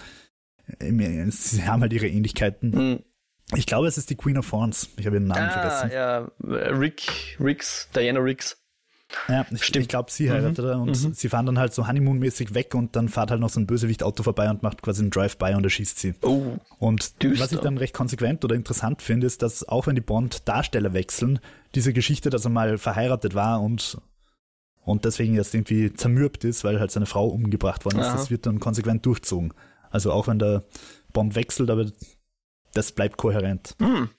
[0.80, 2.71] äh, sie haben halt ihre Ähnlichkeiten.
[2.71, 3.03] Mhm.
[3.55, 4.89] Ich glaube, es ist die Queen of Thorns.
[4.97, 5.91] Ich habe ihren Namen ah, vergessen.
[5.93, 8.61] Ja, Rick, Ricks, Diana Ricks.
[9.30, 10.82] Ja, ich, ich glaube, sie heiratet mhm.
[10.82, 11.14] und mhm.
[11.14, 14.24] sie fahren dann halt so Honeymoon-mäßig weg und dann fährt halt noch so ein Bösewicht-Auto
[14.24, 16.14] vorbei und macht quasi einen Drive-by und erschießt sie.
[16.22, 17.43] Oh, und düster.
[17.43, 21.39] was ich dann recht konsequent oder interessant finde, ist, dass auch wenn die Bond-Darsteller wechseln,
[21.74, 23.97] diese Geschichte, dass er mal verheiratet war und,
[24.84, 28.18] und deswegen jetzt irgendwie zermürbt ist, weil halt seine Frau umgebracht worden ist, Aha.
[28.18, 29.53] das wird dann konsequent durchzogen.
[29.89, 30.66] Also auch wenn der
[31.14, 31.86] Bond wechselt, aber
[32.74, 33.76] das bleibt kohärent.
[33.80, 34.10] Hm.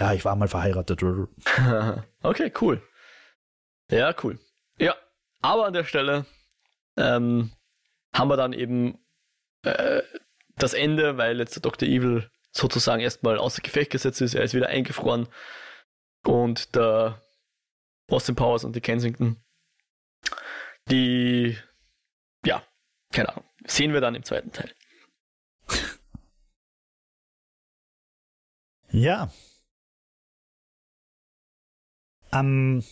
[0.00, 1.02] Ja, ich war mal verheiratet.
[2.22, 2.82] okay, cool.
[3.90, 4.38] Ja, cool.
[4.78, 4.94] Ja,
[5.40, 6.26] aber an der Stelle
[6.96, 7.52] ähm,
[8.12, 8.98] haben wir dann eben
[9.62, 10.02] äh,
[10.56, 11.88] das Ende, weil jetzt der Dr.
[11.88, 14.34] Evil sozusagen erstmal außer Gefecht gesetzt ist.
[14.34, 15.28] Er ist wieder eingefroren.
[16.24, 17.22] Und der
[18.10, 19.42] Austin Powers und die Kensington,
[20.90, 21.56] die,
[22.44, 22.62] ja,
[23.12, 24.74] keine Ahnung, sehen wir dann im zweiten Teil.
[28.90, 29.30] Ja.
[32.32, 32.82] Ähm,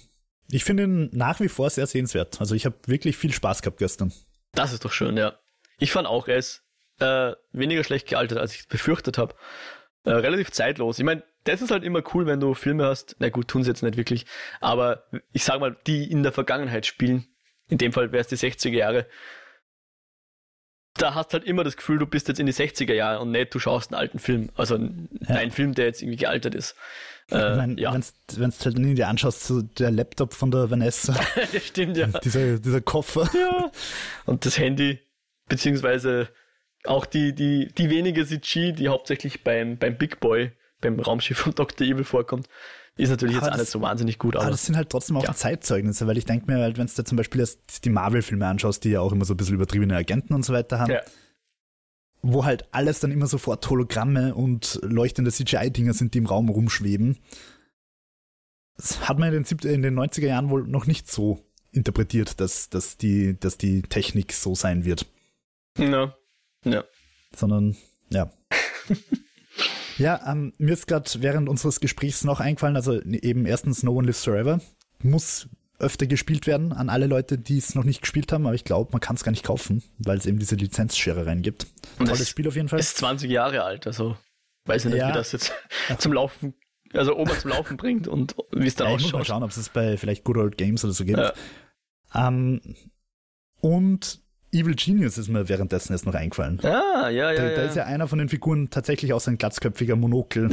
[0.51, 2.41] ich finde ihn nach wie vor sehr sehenswert.
[2.41, 4.13] Also ich habe wirklich viel Spaß gehabt gestern.
[4.53, 5.39] Das ist doch schön, ja.
[5.79, 6.63] Ich fand auch, er ist
[7.01, 9.35] äh, weniger schlecht gealtert, als ich befürchtet habe.
[10.05, 10.99] Äh, relativ zeitlos.
[10.99, 13.17] Ich meine, das ist halt immer cool, wenn du Filme hast.
[13.19, 14.27] Na gut, tun sie jetzt nicht wirklich.
[14.61, 17.27] Aber ich sag mal, die in der Vergangenheit spielen.
[17.69, 19.07] In dem Fall wäre es die 60er Jahre
[20.99, 23.55] da hast halt immer das Gefühl, du bist jetzt in die 60er Jahre und nicht,
[23.55, 24.51] du schaust einen alten Film.
[24.57, 25.37] Also ja.
[25.37, 26.75] einen Film, der jetzt irgendwie gealtert ist.
[27.31, 27.93] Äh, ich mein, ja.
[27.93, 31.15] Wenn du halt nie dir anschaust, so der Laptop von der Vanessa.
[31.53, 32.07] das stimmt, ja.
[32.07, 33.29] Dieser, dieser Koffer.
[33.35, 33.71] Ja.
[34.25, 35.01] Und das Handy,
[35.49, 36.29] beziehungsweise
[36.85, 41.55] auch die, die, die wenige CG, die hauptsächlich beim, beim Big Boy, beim Raumschiff von
[41.55, 41.87] Dr.
[41.87, 42.49] Evil vorkommt,
[42.97, 44.37] ist natürlich aber jetzt auch nicht so wahnsinnig gut.
[44.37, 45.35] Aber, aber das sind halt trotzdem auch ja.
[45.35, 47.47] Zeitzeugnisse, weil ich denke mir halt, wenn du zum Beispiel
[47.85, 50.79] die Marvel-Filme anschaust, die ja auch immer so ein bisschen übertriebene Agenten und so weiter
[50.79, 51.03] haben, ja.
[52.23, 57.19] wo halt alles dann immer sofort Hologramme und leuchtende CGI-Dinger sind, die im Raum rumschweben.
[58.79, 62.71] Das hat man in den, in den 90er Jahren wohl noch nicht so interpretiert, dass,
[62.71, 65.07] dass, die, dass die Technik so sein wird.
[65.77, 66.17] Ja.
[66.65, 66.85] Ja.
[67.35, 67.77] Sondern,
[68.11, 68.31] ja.
[69.99, 74.07] Ja, ähm, mir ist gerade während unseres Gesprächs noch eingefallen, also eben erstens No One
[74.07, 74.61] Lives Forever
[75.03, 78.65] muss öfter gespielt werden an alle Leute, die es noch nicht gespielt haben, aber ich
[78.65, 81.67] glaube, man kann es gar nicht kaufen, weil es eben diese Lizenzschere reingibt.
[81.99, 82.79] Und Tolles Spiel auf jeden Fall.
[82.79, 84.17] Ist 20 Jahre alt, also
[84.65, 85.09] weiß ich nicht, ja.
[85.09, 85.53] wie das jetzt
[85.99, 86.55] zum Laufen,
[86.93, 89.07] also Oma zum Laufen bringt und wie es da ja, ausschaut.
[89.07, 91.19] Ich muss mal schauen, ob es bei vielleicht Good Old Games oder so gibt.
[91.19, 91.35] Ja.
[92.15, 92.61] Ähm,
[93.61, 94.21] und
[94.53, 96.61] Evil Genius ist mir währenddessen erst noch eingefallen.
[96.65, 97.35] Ah, ja, ja.
[97.35, 100.51] Da, da ist ja einer von den Figuren tatsächlich auch sein glatzköpfiger Monokel.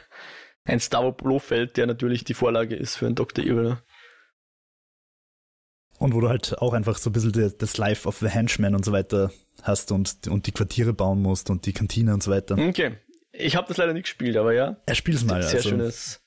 [0.64, 3.44] ein Stavro Blofeld, der natürlich die Vorlage ist für einen Dr.
[3.44, 3.78] Evil.
[5.98, 8.84] Und wo du halt auch einfach so ein bisschen das Life of the Henchman und
[8.84, 9.30] so weiter
[9.62, 12.58] hast und, und die Quartiere bauen musst und die Kantine und so weiter.
[12.58, 12.96] Okay.
[13.32, 14.76] Ich habe das leider nicht gespielt, aber ja.
[14.84, 15.42] Er spielt es mal.
[15.42, 15.70] Sehr also.
[15.70, 16.22] schönes,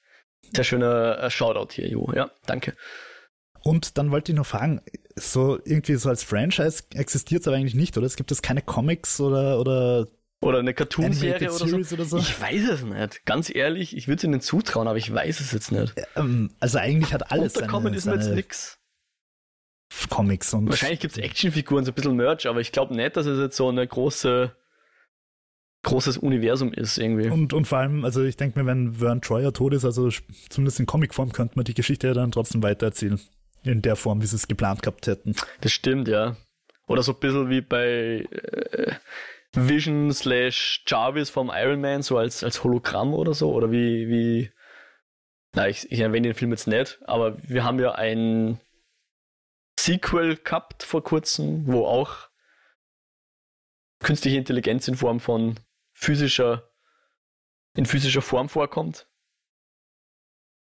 [0.53, 2.12] sehr schöner äh, Shoutout hier, Jo.
[2.16, 2.76] Ja, danke.
[3.62, 4.82] Und dann wollte ich noch fragen,
[5.16, 8.05] so irgendwie so als Franchise existiert es aber eigentlich nicht, oder?
[8.05, 10.07] Es gibt es keine Comics oder, oder
[10.41, 11.95] oder eine Cartoon-Serie oder, so.
[11.95, 12.18] oder so.
[12.18, 13.26] Ich weiß es nicht.
[13.26, 15.95] Ganz ehrlich, ich würde es ihnen zutrauen, aber ich weiß es jetzt nicht.
[16.16, 18.78] Ähm, also eigentlich hat alles Unterkommen ist mir jetzt nix.
[20.09, 20.70] Comics und.
[20.70, 23.55] Wahrscheinlich gibt es Actionfiguren, so ein bisschen Merch, aber ich glaube nicht, dass es jetzt
[23.55, 24.55] so eine große
[25.84, 27.30] großes Universum ist irgendwie.
[27.30, 30.09] Und, und vor allem, also ich denke mir, wenn Vern Troyer tot ist, also
[30.49, 33.20] zumindest in Comicform könnte man die Geschichte ja dann trotzdem weitererzählen.
[33.66, 35.36] In der Form, wie sie es geplant gehabt hätten.
[35.61, 36.38] Das stimmt, ja.
[36.88, 38.93] Oder so ein bisschen wie bei äh,
[39.53, 43.51] Vision slash Jarvis vom Iron Man, so als, als Hologramm oder so.
[43.51, 44.51] Oder wie, wie.
[45.53, 48.59] Na, ich, ich erwähne den Film jetzt nicht, aber wir haben ja ein
[49.80, 52.30] Sequel gehabt vor kurzem, wo auch
[53.99, 55.59] künstliche Intelligenz in Form von
[55.93, 56.70] physischer,
[57.76, 59.07] in physischer Form vorkommt.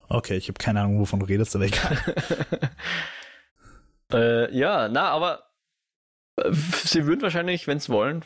[0.09, 1.99] Okay, ich habe keine Ahnung, wovon du redest, aber egal.
[4.13, 5.51] äh, ja, na, aber
[6.37, 8.25] äh, sie würden wahrscheinlich, wenn sie wollen,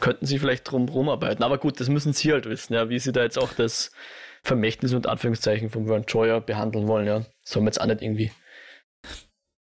[0.00, 1.44] könnten sie vielleicht drum rumarbeiten.
[1.44, 3.92] Aber gut, das müssen sie halt wissen, ja, wie sie da jetzt auch das
[4.42, 7.24] Vermächtnis und Anführungszeichen von Vern Troyer behandeln wollen, ja.
[7.42, 8.30] Sollen wir jetzt auch nicht irgendwie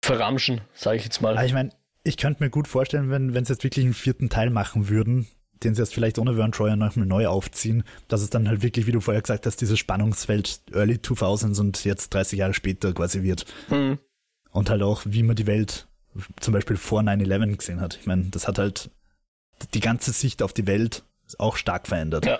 [0.02, 1.42] verramschen, sage ich jetzt mal.
[1.44, 1.70] ich meine,
[2.04, 5.28] ich könnte mir gut vorstellen, wenn, wenn sie jetzt wirklich einen vierten Teil machen würden,
[5.64, 8.86] den sie jetzt vielleicht ohne Vern Troyer nochmal neu aufziehen, dass es dann halt wirklich,
[8.86, 13.22] wie du vorher gesagt hast, diese Spannungsfeld Early 2000s und jetzt 30 Jahre später quasi
[13.22, 13.46] wird.
[13.70, 13.98] Mhm.
[14.50, 15.86] Und halt auch, wie man die Welt
[16.40, 17.98] zum Beispiel vor 9-11 gesehen hat.
[18.00, 18.90] Ich meine, das hat halt
[19.74, 21.04] die ganze Sicht auf die Welt
[21.38, 22.26] auch stark verändert.
[22.26, 22.38] Ja.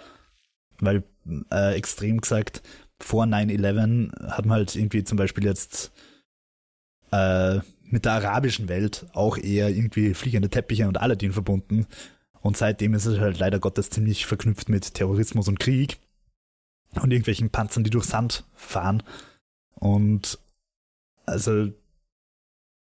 [0.81, 1.05] Weil,
[1.51, 2.63] äh, extrem gesagt,
[2.99, 5.93] vor 9-11 hat man halt irgendwie zum Beispiel jetzt
[7.13, 11.87] äh, mit der arabischen Welt auch eher irgendwie fliegende Teppiche und Aladdin verbunden.
[12.43, 15.99] Und seitdem ist es halt leider Gottes ziemlich verknüpft mit Terrorismus und Krieg
[17.01, 19.03] und irgendwelchen Panzern, die durch Sand fahren.
[19.75, 20.39] Und
[21.25, 21.71] also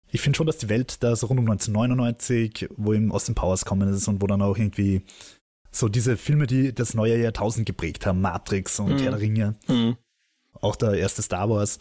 [0.09, 3.65] ich finde schon, dass die Welt da so rund um 1999, wo eben Austin Powers
[3.65, 5.03] kommen ist und wo dann auch irgendwie
[5.71, 8.99] so diese Filme, die das neue Jahrtausend geprägt haben, Matrix und mhm.
[8.99, 9.97] Herr der Ringe, mhm.
[10.61, 11.79] auch der erste Star Wars.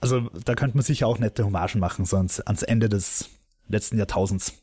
[0.00, 3.28] Also da könnte man sicher auch nette Hommagen machen, so ans, ans Ende des
[3.68, 4.61] letzten Jahrtausends.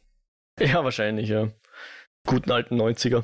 [0.66, 1.50] Ja, wahrscheinlich, ja
[2.30, 3.24] guten alten 90er.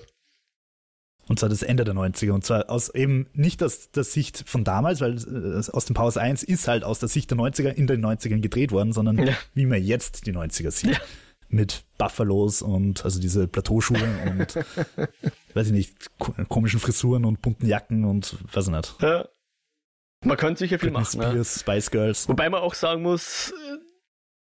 [1.27, 2.31] Und zwar das Ende der 90er.
[2.31, 6.17] Und zwar aus eben nicht aus der Sicht von damals, weil äh, aus dem Powers
[6.17, 9.33] 1 ist halt aus der Sicht der 90er in den 90ern gedreht worden, sondern ja.
[9.53, 10.91] wie man jetzt die 90er sieht.
[10.91, 10.99] Ja.
[11.47, 14.55] Mit Buffalos und also diese Plateauschuhe und
[15.53, 16.17] weiß ich nicht,
[16.49, 18.95] komischen Frisuren und bunten Jacken und weiß ich nicht.
[18.99, 19.27] Ja.
[20.23, 21.21] Man könnte sicher viel Britney machen.
[21.21, 21.59] Spears, ne?
[21.59, 22.27] Spice Girls.
[22.27, 23.53] Wobei man auch sagen muss,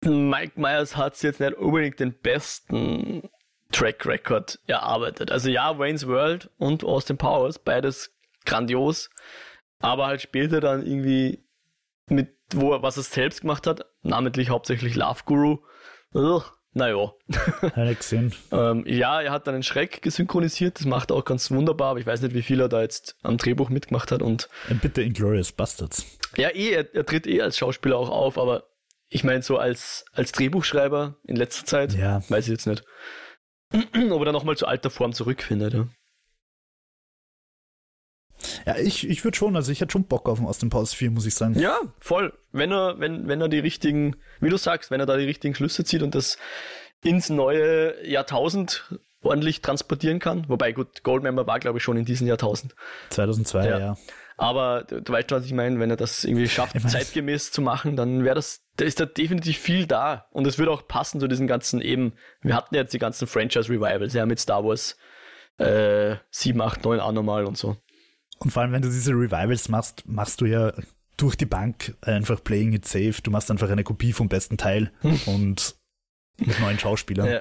[0.03, 3.28] Mike Myers hat jetzt nicht unbedingt den besten
[3.72, 5.30] Track Record erarbeitet.
[5.30, 9.11] Also ja, Wayne's World und Austin Powers, beides grandios,
[9.80, 11.44] aber halt später dann irgendwie
[12.09, 15.59] mit, wo er, was er selbst gemacht hat, namentlich hauptsächlich Love Guru.
[16.72, 17.12] naja.
[17.99, 18.34] gesehen.
[18.53, 22.01] ähm, ja, er hat dann einen Schreck gesynchronisiert, das macht er auch ganz wunderbar, aber
[22.01, 24.49] ich weiß nicht, wie viel er da jetzt am Drehbuch mitgemacht hat und.
[24.68, 26.07] Und bitte Inglourious Bastards.
[26.36, 28.64] Ja, eh, er, er tritt eh als Schauspieler auch auf, aber
[29.09, 32.22] ich meine, so als, als Drehbuchschreiber in letzter Zeit, ja.
[32.28, 32.84] weiß ich jetzt nicht.
[33.72, 35.74] ob er dann nochmal zu alter Form zurückfindet.
[35.74, 35.88] Ja,
[38.66, 41.11] ja ich, ich würde schon, also ich hätte schon Bock auf den Austin Powers 4,
[41.11, 41.59] muss ich sagen.
[41.59, 42.32] Ja, voll.
[42.52, 45.54] Wenn er, wenn, wenn er die richtigen, wie du sagst, wenn er da die richtigen
[45.54, 46.38] Schlüsse zieht und das
[47.02, 48.88] ins neue Jahrtausend
[49.22, 50.48] ordentlich transportieren kann.
[50.48, 52.74] Wobei, gut, Goldmember war, glaube ich, schon in diesem Jahrtausend.
[53.11, 53.78] 2002, ja.
[53.78, 53.96] ja.
[54.36, 57.62] Aber du, du weißt schon, was ich meine, wenn er das irgendwie schafft, zeitgemäß zu
[57.62, 60.26] machen, dann wäre das, da ist da definitiv viel da.
[60.30, 62.12] Und es würde auch passen zu diesen ganzen eben,
[62.42, 64.96] wir hatten jetzt die ganzen Franchise-Revivals, ja, mit Star Wars
[65.58, 67.76] äh, 7, 8, 9 auch nochmal und so.
[68.38, 70.72] Und vor allem, wenn du diese Revivals machst, machst du ja
[71.16, 73.14] durch die Bank einfach playing it safe.
[73.22, 74.92] Du machst einfach eine Kopie vom besten Teil
[75.26, 75.76] und
[76.36, 77.26] mit neuen Schauspielern.
[77.26, 77.40] Ja.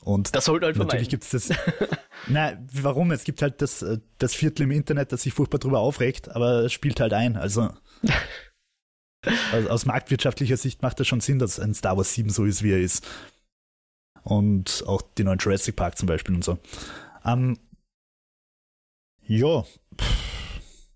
[0.00, 1.50] Und das sollte halt natürlich gibt es das.
[2.28, 3.10] na, warum?
[3.10, 6.64] Es gibt halt das, äh, das Viertel im Internet, das sich furchtbar drüber aufregt, aber
[6.64, 7.36] es spielt halt ein.
[7.36, 7.70] Also,
[9.52, 12.62] also aus marktwirtschaftlicher Sicht macht das schon Sinn, dass ein Star Wars 7 so ist,
[12.62, 13.06] wie er ist.
[14.24, 16.58] Und auch die neuen Jurassic Park zum Beispiel und so.
[17.24, 17.58] Ähm,
[19.22, 19.64] ja,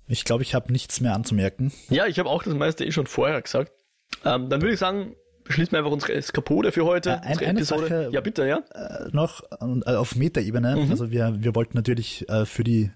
[0.07, 1.73] ich glaube, ich habe nichts mehr anzumerken.
[1.89, 3.73] Ja, ich habe auch das meiste eh schon vorher gesagt.
[4.25, 7.11] Ähm, dann würde ich sagen, beschließen wir einfach unsere Eskapode für heute.
[7.11, 7.89] Äh, ein, eine Episode.
[7.89, 8.59] Sache ja, bitte, ja.
[8.75, 10.77] Äh, noch äh, auf Metaebene.
[10.77, 10.91] Mhm.
[10.91, 12.91] Also wir, wir wollten natürlich äh, für die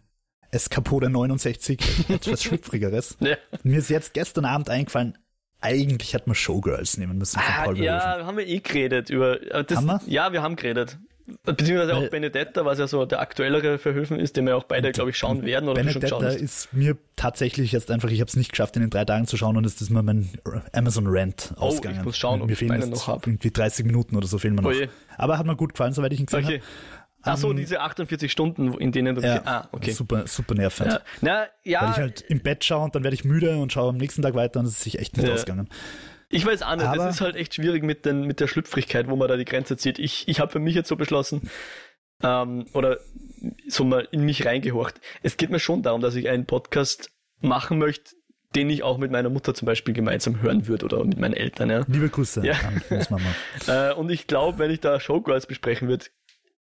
[0.51, 3.17] Eskapode 69 etwas Schlüpfrigeres.
[3.21, 3.37] ja.
[3.63, 5.19] Mir ist jetzt gestern Abend eingefallen,
[5.67, 9.39] eigentlich hätten wir Showgirls nehmen müssen von ah, Paul Ja, haben wir eh geredet über.
[9.39, 10.01] Das, haben wir?
[10.07, 10.99] Ja, wir haben geredet.
[11.45, 15.11] Beziehungsweise auch Benedetta, was ja so der aktuellere Verhöfen ist, den wir auch beide, glaube
[15.11, 16.37] ich, schauen werden oder Benedetta schon schauen.
[16.37, 19.37] ist mir tatsächlich jetzt einfach, ich habe es nicht geschafft, in den drei Tagen zu
[19.37, 20.31] schauen und es ist mal mein
[20.73, 21.99] Amazon Rant oh, ausgegangen.
[21.99, 23.29] Ich muss schauen, ob mir ich fehlen noch habe.
[23.29, 24.71] Irgendwie 30 Minuten oder so fehlen mir noch.
[24.71, 24.87] Oh
[25.19, 26.55] Aber hat mir gut gefallen, soweit ich ihn gesehen okay.
[26.59, 26.65] habe.
[27.27, 29.23] Ach so, um, diese 48 Stunden, in denen du.
[29.23, 29.91] Ja, ah, okay.
[29.91, 30.93] Super, super nervend.
[30.93, 31.01] Ja.
[31.21, 31.83] Na, ja.
[31.83, 34.23] Weil ich halt im Bett schaue und dann werde ich müde und schaue am nächsten
[34.23, 35.35] Tag weiter und es ist sich echt nicht ja.
[35.35, 35.69] ausgegangen.
[36.29, 39.15] Ich weiß auch nicht, das ist halt echt schwierig mit, den, mit der Schlüpfrigkeit, wo
[39.15, 40.01] man da die Grenze zieht.
[40.01, 41.49] Ich, ich habe für mich jetzt so beschlossen,
[42.23, 42.99] ähm, oder
[43.69, 45.01] so mal in mich reingehorcht.
[45.23, 47.11] Es geht mir schon darum, dass ich einen Podcast
[47.41, 48.15] machen möchte,
[48.55, 51.71] den ich auch mit meiner Mutter zum Beispiel gemeinsam hören würde oder mit meinen Eltern.
[51.71, 51.85] Ja.
[51.87, 52.55] Liebe Grüße ja.
[52.55, 53.35] an Mama.
[53.91, 56.07] äh, und ich glaube, wenn ich da Showgirls besprechen würde,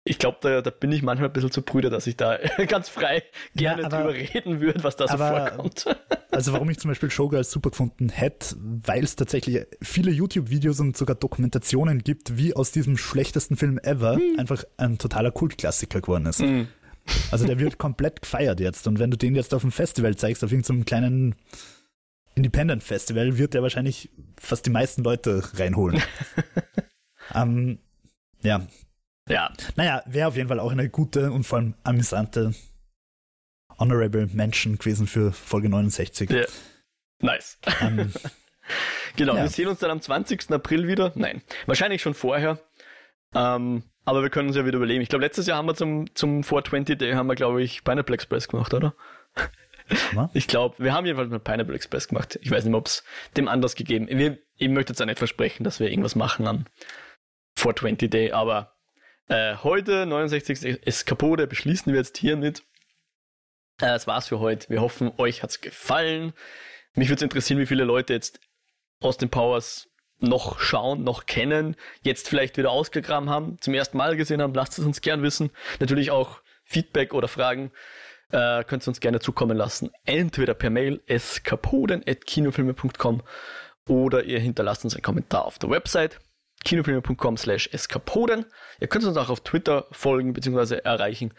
[0.09, 2.39] ich glaube, da, da, bin ich manchmal ein bisschen zu brüder, dass ich da
[2.69, 3.23] ganz frei
[3.55, 5.85] gerne ja, aber, drüber reden würde, was da so vorkommt.
[6.31, 10.97] also warum ich zum Beispiel Showgirls super gefunden hätte, weil es tatsächlich viele YouTube-Videos und
[10.97, 14.39] sogar Dokumentationen gibt, wie aus diesem schlechtesten Film ever hm.
[14.39, 16.41] einfach ein totaler Kultklassiker geworden ist.
[16.41, 16.69] Hm.
[17.31, 18.87] Also der wird komplett gefeiert jetzt.
[18.87, 21.35] Und wenn du den jetzt auf dem Festival zeigst, auf irgendeinem kleinen
[22.35, 26.03] Independent Festival, wird der wahrscheinlich fast die meisten Leute reinholen.
[27.35, 27.79] ähm,
[28.43, 28.67] ja,
[29.29, 29.53] ja.
[29.77, 32.55] Naja, wäre auf jeden Fall auch eine gute und vor allem amüsante
[33.79, 36.31] Honorable Mention gewesen für Folge 69.
[36.31, 36.45] Ja.
[37.21, 37.59] Nice.
[37.81, 38.13] Ähm,
[39.17, 39.43] genau, ja.
[39.43, 40.51] wir sehen uns dann am 20.
[40.51, 41.13] April wieder.
[41.15, 42.59] Nein, wahrscheinlich schon vorher.
[43.35, 45.03] Ähm, aber wir können uns ja wieder überleben.
[45.03, 48.15] Ich glaube, letztes Jahr haben wir zum, zum 420 Day haben wir, glaube ich, Pineapple
[48.15, 48.95] Express gemacht, oder?
[50.35, 52.39] Ich glaube, wir haben jedenfalls mal Pineapple Express gemacht.
[52.43, 53.05] Ich weiß nicht, ob es
[53.39, 54.07] dem anders gegeben.
[54.11, 56.67] Wir, ich möchte jetzt auch nicht versprechen, dass wir irgendwas machen am
[57.57, 58.78] 420 Day, aber
[59.29, 60.87] äh, heute, 69.
[60.87, 62.61] Eskapode, beschließen wir jetzt hiermit.
[63.81, 64.69] Äh, das war's für heute.
[64.71, 66.33] Wir hoffen, euch hat's gefallen.
[66.95, 68.41] Mich würde interessieren, wie viele Leute jetzt
[69.01, 69.89] Austin Powers
[70.21, 74.55] noch schauen, noch kennen, jetzt vielleicht wieder ausgegraben haben, zum ersten Mal gesehen haben.
[74.55, 75.51] Lasst es uns gern wissen.
[75.79, 77.71] Natürlich auch Feedback oder Fragen
[78.33, 79.93] äh, könnt ihr uns gerne zukommen lassen.
[80.05, 83.23] Entweder per Mail eskapoden.kinofilme.com
[83.87, 86.19] oder ihr hinterlasst uns einen Kommentar auf der Website
[86.65, 88.47] kinofilme.com slash eskapoden.
[88.81, 90.77] Ihr könnt uns auch auf Twitter folgen bzw.
[90.77, 91.35] erreichen.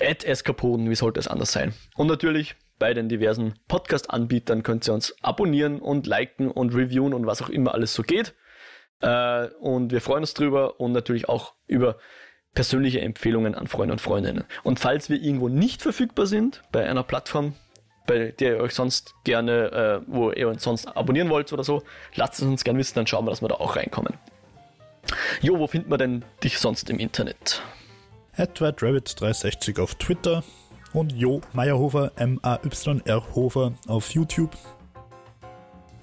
[0.00, 1.72] At eskapoden, wie sollte es anders sein?
[1.96, 7.26] Und natürlich bei den diversen Podcast-Anbietern könnt ihr uns abonnieren und liken und reviewen und
[7.26, 8.34] was auch immer alles so geht.
[9.00, 11.96] Äh, und wir freuen uns drüber und natürlich auch über
[12.54, 14.44] persönliche Empfehlungen an Freunde und Freundinnen.
[14.62, 17.54] Und falls wir irgendwo nicht verfügbar sind, bei einer Plattform,
[18.06, 21.82] bei der ihr euch sonst gerne, äh, wo ihr uns sonst abonnieren wollt oder so,
[22.14, 24.14] lasst es uns gerne wissen, dann schauen wir, dass wir da auch reinkommen.
[25.40, 27.62] Jo, wo findet man denn dich sonst im Internet?
[28.36, 30.42] Edward Rabbit 360 auf Twitter
[30.92, 34.56] und Jo Meyerhofer, M-A-Y-R Hofer auf YouTube,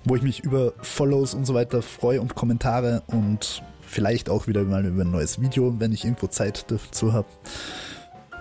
[0.05, 4.63] wo ich mich über Follows und so weiter freue und Kommentare und vielleicht auch wieder
[4.63, 7.27] mal über ein neues Video, wenn ich irgendwo Zeit dazu habe.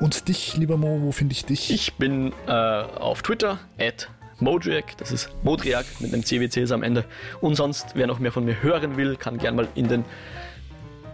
[0.00, 1.70] Und dich, lieber Mo, wo finde ich dich?
[1.70, 4.08] Ich bin äh, auf Twitter, at
[4.40, 7.04] Modriak, das ist Modriak mit einem CWCs am Ende.
[7.40, 10.04] Und sonst, wer noch mehr von mir hören will, kann gern mal in den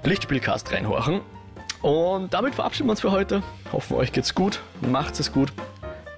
[0.04, 1.20] Lichtspielcast reinhorchen.
[1.82, 3.42] Und damit verabschieden wir uns für heute.
[3.72, 4.60] Hoffen euch geht's gut.
[4.80, 5.52] Macht's es gut.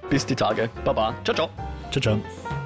[0.08, 0.70] Bis die Tage.
[0.84, 1.14] Baba.
[1.24, 1.48] Ciao, ciao.
[1.90, 2.59] Ciao, ciao.